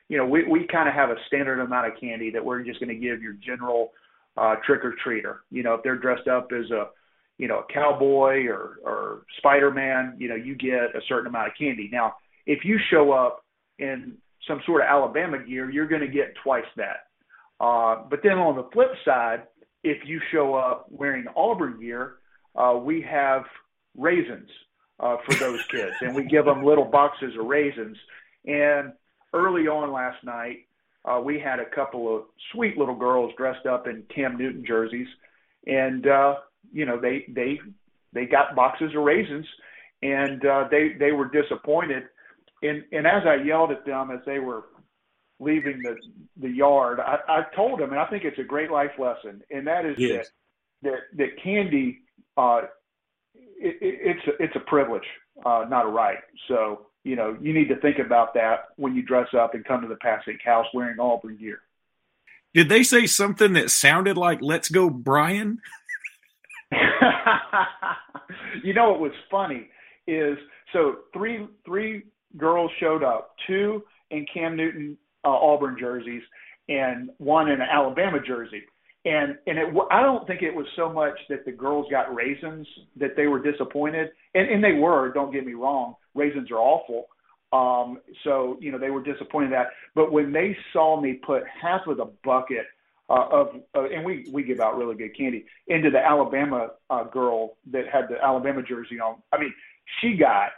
you 0.09 0.17
know, 0.17 0.25
we, 0.25 0.43
we 0.43 0.67
kind 0.67 0.87
of 0.87 0.93
have 0.93 1.09
a 1.09 1.15
standard 1.27 1.59
amount 1.61 1.87
of 1.87 1.99
candy 1.99 2.29
that 2.31 2.45
we're 2.45 2.63
just 2.63 2.79
going 2.79 2.89
to 2.89 2.95
give 2.95 3.23
your 3.23 3.33
general 3.33 3.93
uh, 4.37 4.55
trick 4.65 4.83
or 4.83 4.95
treater. 5.05 5.37
You 5.51 5.63
know, 5.63 5.75
if 5.75 5.83
they're 5.83 5.97
dressed 5.97 6.27
up 6.27 6.51
as 6.51 6.69
a, 6.71 6.89
you 7.37 7.47
know, 7.47 7.59
a 7.59 7.73
cowboy 7.73 8.45
or, 8.45 8.79
or 8.83 9.25
Spider 9.37 9.71
Man, 9.71 10.15
you 10.19 10.29
know, 10.29 10.35
you 10.35 10.55
get 10.55 10.95
a 10.95 11.01
certain 11.07 11.27
amount 11.27 11.47
of 11.47 11.53
candy. 11.57 11.89
Now, 11.91 12.15
if 12.45 12.65
you 12.65 12.79
show 12.89 13.11
up 13.11 13.43
in 13.79 14.17
some 14.47 14.61
sort 14.65 14.81
of 14.81 14.87
Alabama 14.87 15.39
gear, 15.39 15.69
you're 15.69 15.87
going 15.87 16.01
to 16.01 16.07
get 16.07 16.35
twice 16.43 16.65
that. 16.77 17.07
Uh, 17.59 18.03
but 18.09 18.21
then 18.23 18.37
on 18.37 18.55
the 18.55 18.67
flip 18.73 18.91
side, 19.05 19.43
if 19.83 20.05
you 20.05 20.21
show 20.31 20.55
up 20.55 20.87
wearing 20.89 21.25
Auburn 21.35 21.79
gear, 21.79 22.15
uh, 22.55 22.77
we 22.81 23.01
have 23.01 23.43
raisins 23.97 24.49
uh, 24.99 25.17
for 25.25 25.35
those 25.35 25.61
kids, 25.67 25.95
and 26.01 26.15
we 26.15 26.23
give 26.23 26.45
them 26.45 26.63
little 26.63 26.85
boxes 26.85 27.33
of 27.39 27.45
raisins. 27.45 27.97
And 28.45 28.93
early 29.33 29.67
on 29.67 29.91
last 29.91 30.23
night, 30.23 30.67
uh, 31.05 31.19
we 31.19 31.39
had 31.39 31.59
a 31.59 31.65
couple 31.65 32.15
of 32.15 32.23
sweet 32.51 32.77
little 32.77 32.95
girls 32.95 33.33
dressed 33.37 33.65
up 33.65 33.87
in 33.87 34.03
Cam 34.13 34.37
Newton 34.37 34.63
jerseys, 34.65 35.07
and 35.67 36.07
uh, 36.07 36.35
you 36.71 36.85
know 36.85 36.99
they 36.99 37.25
they 37.27 37.59
they 38.13 38.25
got 38.25 38.55
boxes 38.55 38.91
of 38.95 39.03
raisins, 39.03 39.45
and 40.01 40.45
uh, 40.45 40.67
they 40.71 40.93
they 40.99 41.11
were 41.11 41.29
disappointed. 41.29 42.03
And 42.61 42.83
and 42.91 43.05
as 43.05 43.23
I 43.25 43.35
yelled 43.35 43.71
at 43.71 43.85
them 43.85 44.11
as 44.11 44.19
they 44.25 44.39
were 44.39 44.63
leaving 45.39 45.81
the 45.83 45.97
the 46.37 46.49
yard, 46.49 46.99
I, 47.01 47.17
I 47.27 47.43
told 47.55 47.79
them, 47.79 47.91
and 47.91 47.99
I 47.99 48.05
think 48.05 48.23
it's 48.23 48.39
a 48.39 48.43
great 48.43 48.71
life 48.71 48.91
lesson, 48.97 49.41
and 49.51 49.67
that 49.67 49.85
is 49.85 49.95
yes. 49.97 50.29
that 50.81 50.91
that 50.91 51.17
that 51.17 51.43
candy, 51.43 51.99
uh, 52.37 52.61
it, 53.35 53.75
it, 53.81 53.99
it's 54.01 54.27
a, 54.27 54.43
it's 54.43 54.55
a 54.55 54.61
privilege, 54.61 55.07
uh, 55.45 55.65
not 55.67 55.85
a 55.85 55.89
right. 55.89 56.19
So 56.47 56.87
you 57.03 57.15
know 57.15 57.37
you 57.41 57.53
need 57.53 57.69
to 57.69 57.75
think 57.77 57.99
about 57.99 58.33
that 58.35 58.69
when 58.75 58.95
you 58.95 59.01
dress 59.01 59.27
up 59.37 59.53
and 59.53 59.65
come 59.65 59.81
to 59.81 59.87
the 59.87 59.95
Passink 59.95 60.41
house 60.43 60.65
wearing 60.73 60.99
Auburn 60.99 61.37
gear. 61.37 61.59
Did 62.53 62.69
they 62.69 62.83
say 62.83 63.07
something 63.07 63.53
that 63.53 63.71
sounded 63.71 64.17
like 64.17 64.39
"Let's 64.41 64.69
go, 64.69 64.89
Brian"? 64.89 65.59
you 68.63 68.73
know 68.73 68.91
what 68.91 68.99
was 68.99 69.11
funny 69.29 69.69
is 70.07 70.37
so 70.71 70.97
three 71.13 71.47
three 71.65 72.03
girls 72.37 72.71
showed 72.79 73.03
up, 73.03 73.35
two 73.47 73.83
in 74.11 74.25
Cam 74.33 74.55
Newton 74.55 74.97
uh, 75.23 75.29
Auburn 75.29 75.77
jerseys 75.79 76.23
and 76.69 77.09
one 77.17 77.49
in 77.49 77.61
an 77.61 77.67
Alabama 77.69 78.19
jersey. 78.25 78.63
And 79.05 79.37
and 79.47 79.57
it, 79.57 79.67
I 79.91 80.01
don't 80.01 80.25
think 80.27 80.41
it 80.41 80.55
was 80.55 80.65
so 80.77 80.91
much 80.91 81.17
that 81.29 81.43
the 81.45 81.51
girls 81.51 81.87
got 81.91 82.13
raisins 82.13 82.65
that 82.95 83.15
they 83.17 83.27
were 83.27 83.39
disappointed, 83.39 84.11
and 84.33 84.49
and 84.49 84.63
they 84.63 84.73
were. 84.73 85.11
Don't 85.11 85.33
get 85.33 85.45
me 85.45 85.53
wrong, 85.53 85.95
raisins 86.13 86.51
are 86.51 86.59
awful. 86.59 87.07
Um, 87.51 87.99
so 88.23 88.57
you 88.59 88.71
know 88.71 88.77
they 88.77 88.89
were 88.89 89.03
disappointed 89.03 89.51
that. 89.51 89.67
But 89.95 90.11
when 90.11 90.31
they 90.31 90.57
saw 90.71 90.99
me 90.99 91.13
put 91.13 91.43
half 91.47 91.85
of 91.87 91.97
the 91.97 92.11
bucket 92.23 92.65
uh, 93.09 93.27
of, 93.31 93.49
uh, 93.75 93.89
and 93.89 94.03
we 94.03 94.27
we 94.31 94.43
give 94.43 94.59
out 94.59 94.77
really 94.77 94.95
good 94.95 95.15
candy 95.15 95.45
into 95.67 95.91
the 95.91 95.99
Alabama 95.99 96.69
uh, 96.89 97.03
girl 97.03 97.57
that 97.71 97.87
had 97.87 98.07
the 98.09 98.23
Alabama 98.23 98.63
jersey 98.63 98.99
on. 98.99 99.17
I 99.31 99.39
mean, 99.39 99.53
she 100.01 100.15
got 100.15 100.51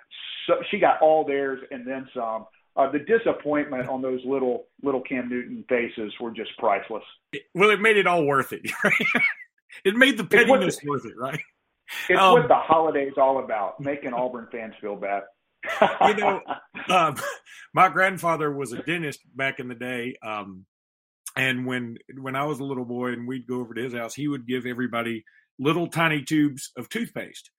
so, 0.47 0.55
she 0.69 0.79
got 0.79 1.01
all 1.01 1.25
theirs 1.25 1.59
and 1.71 1.85
then 1.85 2.07
some 2.13 2.45
uh, 2.75 2.91
the 2.91 2.99
disappointment 2.99 3.87
on 3.87 4.01
those 4.01 4.19
little 4.25 4.67
little 4.83 5.01
Cam 5.01 5.29
Newton 5.29 5.63
faces 5.69 6.13
were 6.19 6.31
just 6.31 6.51
priceless. 6.57 7.03
Well, 7.53 7.69
it 7.69 7.79
made 7.79 7.97
it 7.97 8.07
all 8.07 8.25
worth 8.25 8.53
it. 8.53 8.61
Right? 8.83 8.93
it 9.83 9.95
made 9.95 10.17
the 10.17 10.23
pettiness 10.23 10.77
the, 10.77 10.89
worth 10.89 11.05
it, 11.05 11.17
right? 11.17 11.39
It's 12.09 12.19
um, 12.19 12.33
what 12.33 12.47
the 12.47 12.55
holiday's 12.55 13.13
all 13.17 13.43
about: 13.43 13.79
making 13.79 14.13
Auburn 14.13 14.47
fans 14.51 14.73
feel 14.79 14.95
bad. 14.95 15.23
You 16.08 16.15
know, 16.15 16.41
um, 16.89 17.15
my 17.73 17.89
grandfather 17.89 18.51
was 18.51 18.71
a 18.73 18.82
dentist 18.82 19.21
back 19.36 19.60
in 19.60 19.67
the 19.67 19.75
day, 19.75 20.15
um, 20.23 20.65
and 21.36 21.65
when 21.65 21.97
when 22.17 22.36
I 22.36 22.45
was 22.45 22.60
a 22.60 22.63
little 22.63 22.86
boy 22.86 23.12
and 23.12 23.28
we'd 23.28 23.47
go 23.47 23.60
over 23.60 23.73
to 23.73 23.84
his 23.84 23.93
house, 23.93 24.13
he 24.13 24.28
would 24.28 24.47
give 24.47 24.65
everybody 24.65 25.23
little 25.60 25.88
tiny 25.88 26.23
tubes 26.23 26.71
of 26.78 26.89
toothpaste. 26.89 27.51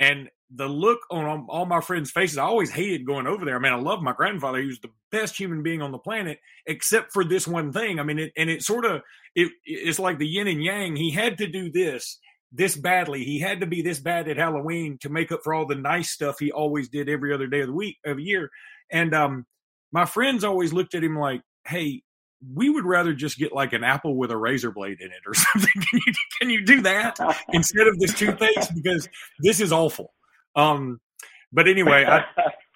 And 0.00 0.28
the 0.54 0.66
look 0.66 1.00
on 1.10 1.46
all 1.48 1.64
my 1.64 1.80
friends' 1.80 2.10
faces, 2.10 2.36
I 2.36 2.42
always 2.42 2.70
hated 2.70 3.06
going 3.06 3.26
over 3.26 3.44
there. 3.44 3.56
I 3.56 3.58
mean, 3.58 3.72
I 3.72 3.76
love 3.76 4.02
my 4.02 4.12
grandfather; 4.12 4.58
he 4.58 4.66
was 4.66 4.80
the 4.80 4.90
best 5.10 5.36
human 5.36 5.62
being 5.62 5.80
on 5.80 5.92
the 5.92 5.98
planet, 5.98 6.38
except 6.66 7.12
for 7.12 7.24
this 7.24 7.46
one 7.46 7.72
thing. 7.72 7.98
I 7.98 8.02
mean, 8.02 8.18
it, 8.18 8.32
and 8.36 8.50
it 8.50 8.62
sort 8.62 8.84
of 8.84 9.02
it, 9.34 9.52
it's 9.64 9.98
like 9.98 10.18
the 10.18 10.26
yin 10.26 10.48
and 10.48 10.62
yang. 10.62 10.96
He 10.96 11.10
had 11.10 11.38
to 11.38 11.46
do 11.46 11.70
this 11.70 12.18
this 12.52 12.76
badly. 12.76 13.24
He 13.24 13.40
had 13.40 13.60
to 13.60 13.66
be 13.66 13.82
this 13.82 13.98
bad 13.98 14.28
at 14.28 14.36
Halloween 14.36 14.98
to 14.98 15.08
make 15.08 15.32
up 15.32 15.40
for 15.42 15.54
all 15.54 15.66
the 15.66 15.74
nice 15.74 16.10
stuff 16.10 16.38
he 16.38 16.52
always 16.52 16.88
did 16.88 17.08
every 17.08 17.32
other 17.32 17.46
day 17.46 17.60
of 17.60 17.68
the 17.68 17.72
week 17.72 17.98
of 18.04 18.18
the 18.18 18.22
year. 18.22 18.50
And 18.90 19.14
um, 19.14 19.46
my 19.90 20.04
friends 20.04 20.44
always 20.44 20.72
looked 20.72 20.94
at 20.94 21.04
him 21.04 21.18
like, 21.18 21.42
"Hey, 21.66 22.02
we 22.54 22.68
would 22.68 22.84
rather 22.84 23.14
just 23.14 23.38
get 23.38 23.52
like 23.52 23.72
an 23.72 23.84
apple 23.84 24.16
with 24.16 24.30
a 24.30 24.36
razor 24.36 24.70
blade 24.70 25.00
in 25.00 25.08
it 25.08 25.22
or 25.26 25.34
something. 25.34 25.70
Can 25.74 26.00
you, 26.06 26.12
can 26.40 26.50
you 26.50 26.64
do 26.64 26.82
that 26.82 27.16
instead 27.52 27.86
of 27.86 27.98
this 27.98 28.14
toothpaste? 28.14 28.74
Because 28.74 29.08
this 29.40 29.60
is 29.60 29.72
awful. 29.72 30.12
Um, 30.54 31.00
but 31.52 31.68
anyway, 31.68 32.04
I, 32.04 32.24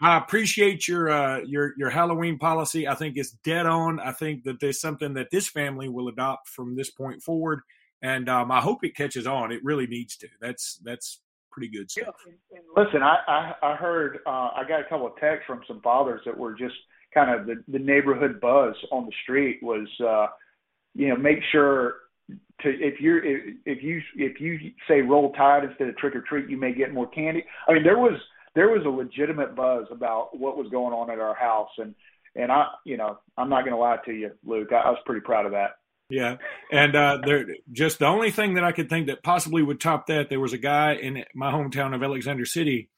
I 0.01 0.19
appreciate 0.19 0.87
your 0.87 1.09
uh, 1.09 1.41
your 1.41 1.73
your 1.79 1.89
Halloween 1.91 2.39
policy. 2.39 2.87
I 2.87 2.95
think 2.95 3.17
it's 3.17 3.31
dead 3.43 3.65
on. 3.65 3.99
I 4.01 4.13
think 4.13 4.45
that 4.45 4.61
there's 4.61 4.81
something 4.81 5.15
that 5.15 5.31
this 5.31 5.49
family 5.49 5.89
will 5.89 6.09
adopt 6.09 6.49
from 6.49 6.77
this 6.77 6.91
point 6.91 7.23
forward, 7.23 7.61
and 8.03 8.29
um, 8.29 8.51
I 8.51 8.61
hope 8.61 8.85
it 8.85 8.95
catches 8.95 9.27
on. 9.27 9.53
It 9.53 9.65
really 9.65 9.87
needs 9.87 10.17
to. 10.19 10.29
That's 10.41 10.79
that's 10.85 11.21
pretty 11.51 11.69
good 11.69 11.91
stuff. 11.91 12.15
Yeah, 12.53 12.59
listen, 12.77 13.03
I 13.03 13.17
I, 13.27 13.73
I 13.73 13.77
heard 13.77 14.19
uh, 14.27 14.51
I 14.55 14.63
got 14.69 14.81
a 14.81 14.85
couple 14.85 15.07
of 15.07 15.17
texts 15.17 15.47
from 15.47 15.63
some 15.67 15.81
fathers 15.81 16.21
that 16.27 16.37
were 16.37 16.55
just 16.55 16.75
kind 17.17 17.31
of 17.31 17.47
the, 17.47 17.63
the 17.69 17.79
neighborhood 17.79 18.41
buzz 18.41 18.75
on 18.93 19.07
the 19.07 19.13
street 19.23 19.59
was, 19.63 19.89
uh, 20.07 20.27
you 20.95 21.09
know, 21.09 21.17
make 21.17 21.39
sure 21.51 21.95
to 22.29 22.69
if 22.69 23.01
you're 23.01 23.25
if, 23.25 23.57
if 23.65 23.83
you 23.83 24.03
if 24.17 24.41
you 24.41 24.59
say 24.87 25.01
roll 25.01 25.33
tide 25.33 25.65
instead 25.65 25.89
of 25.89 25.97
trick 25.97 26.15
or 26.15 26.21
treat, 26.23 26.49
you 26.49 26.59
may 26.59 26.75
get 26.75 26.93
more 26.93 27.09
candy. 27.09 27.45
I 27.69 27.75
mean, 27.75 27.85
there 27.85 27.99
was 27.99 28.19
there 28.55 28.69
was 28.69 28.85
a 28.85 28.89
legitimate 28.89 29.55
buzz 29.55 29.87
about 29.91 30.39
what 30.39 30.57
was 30.57 30.69
going 30.71 30.93
on 30.93 31.11
at 31.11 31.19
our 31.19 31.35
house, 31.35 31.71
and 31.79 31.95
and 32.35 32.53
I, 32.53 32.67
you 32.85 32.97
know, 32.97 33.19
I'm 33.39 33.49
not 33.49 33.63
going 33.63 33.73
to 33.73 33.81
lie 33.81 33.99
to 34.05 34.13
you, 34.13 34.33
Luke. 34.45 34.73
I, 34.73 34.77
I 34.77 34.91
was 34.91 34.99
pretty 35.07 35.23
proud 35.23 35.47
of 35.47 35.53
that. 35.53 35.77
Yeah, 36.09 36.37
and 36.71 36.95
uh, 36.95 37.19
there 37.25 37.47
just 37.73 37.99
the 37.99 38.07
only 38.07 38.31
thing 38.31 38.55
that 38.55 38.65
I 38.65 38.71
could 38.71 38.89
think 38.89 39.09
that 39.09 39.25
possibly 39.25 39.63
would 39.63 39.81
top 39.81 40.07
that. 40.07 40.29
There 40.31 40.41
was 40.41 40.53
a 40.53 40.59
guy 40.59 40.95
in 40.95 41.25
my 41.35 41.51
hometown 41.51 41.95
of 41.95 42.03
Alexander 42.03 42.45
City 42.45 42.91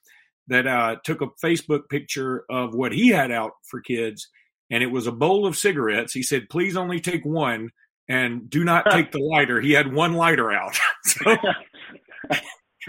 that 0.48 0.66
uh, 0.66 0.96
took 1.04 1.22
a 1.22 1.28
Facebook 1.42 1.88
picture 1.88 2.44
of 2.50 2.74
what 2.74 2.92
he 2.92 3.08
had 3.08 3.30
out 3.30 3.52
for 3.64 3.80
kids, 3.80 4.28
and 4.70 4.82
it 4.82 4.88
was 4.88 5.06
a 5.06 5.12
bowl 5.12 5.46
of 5.46 5.56
cigarettes. 5.56 6.12
He 6.12 6.22
said, 6.22 6.50
"Please 6.50 6.76
only 6.76 7.00
take 7.00 7.24
one, 7.24 7.70
and 8.10 8.50
do 8.50 8.62
not 8.62 8.90
take 8.90 9.10
the 9.10 9.20
lighter." 9.20 9.58
He 9.58 9.72
had 9.72 9.90
one 9.90 10.12
lighter 10.12 10.52
out. 10.52 10.78
so, 11.04 11.36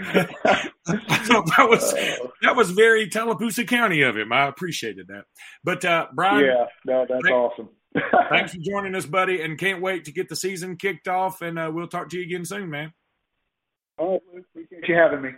I 0.00 0.70
thought 1.24 1.46
that 1.56 1.66
was 1.68 1.94
that 2.42 2.56
was 2.56 2.72
very 2.72 3.08
Tallapoosa 3.08 3.66
County 3.66 4.02
of 4.02 4.18
him. 4.18 4.34
I 4.34 4.48
appreciated 4.48 5.08
that. 5.08 5.24
But 5.64 5.82
uh, 5.84 6.08
Brian, 6.14 6.44
yeah, 6.44 6.66
no, 6.84 7.06
that's 7.08 7.26
awesome. 7.30 7.70
Thanks 8.30 8.52
for 8.52 8.60
joining 8.60 8.94
us, 8.94 9.06
buddy, 9.06 9.42
and 9.42 9.58
can't 9.58 9.82
wait 9.82 10.04
to 10.04 10.12
get 10.12 10.28
the 10.28 10.36
season 10.36 10.76
kicked 10.76 11.08
off. 11.08 11.42
And 11.42 11.58
uh, 11.58 11.70
we'll 11.72 11.88
talk 11.88 12.08
to 12.10 12.18
you 12.18 12.22
again 12.22 12.44
soon, 12.44 12.70
man. 12.70 12.92
Oh, 13.98 14.20
appreciate 14.38 14.88
you 14.88 14.94
having 14.94 15.22
me. 15.22 15.30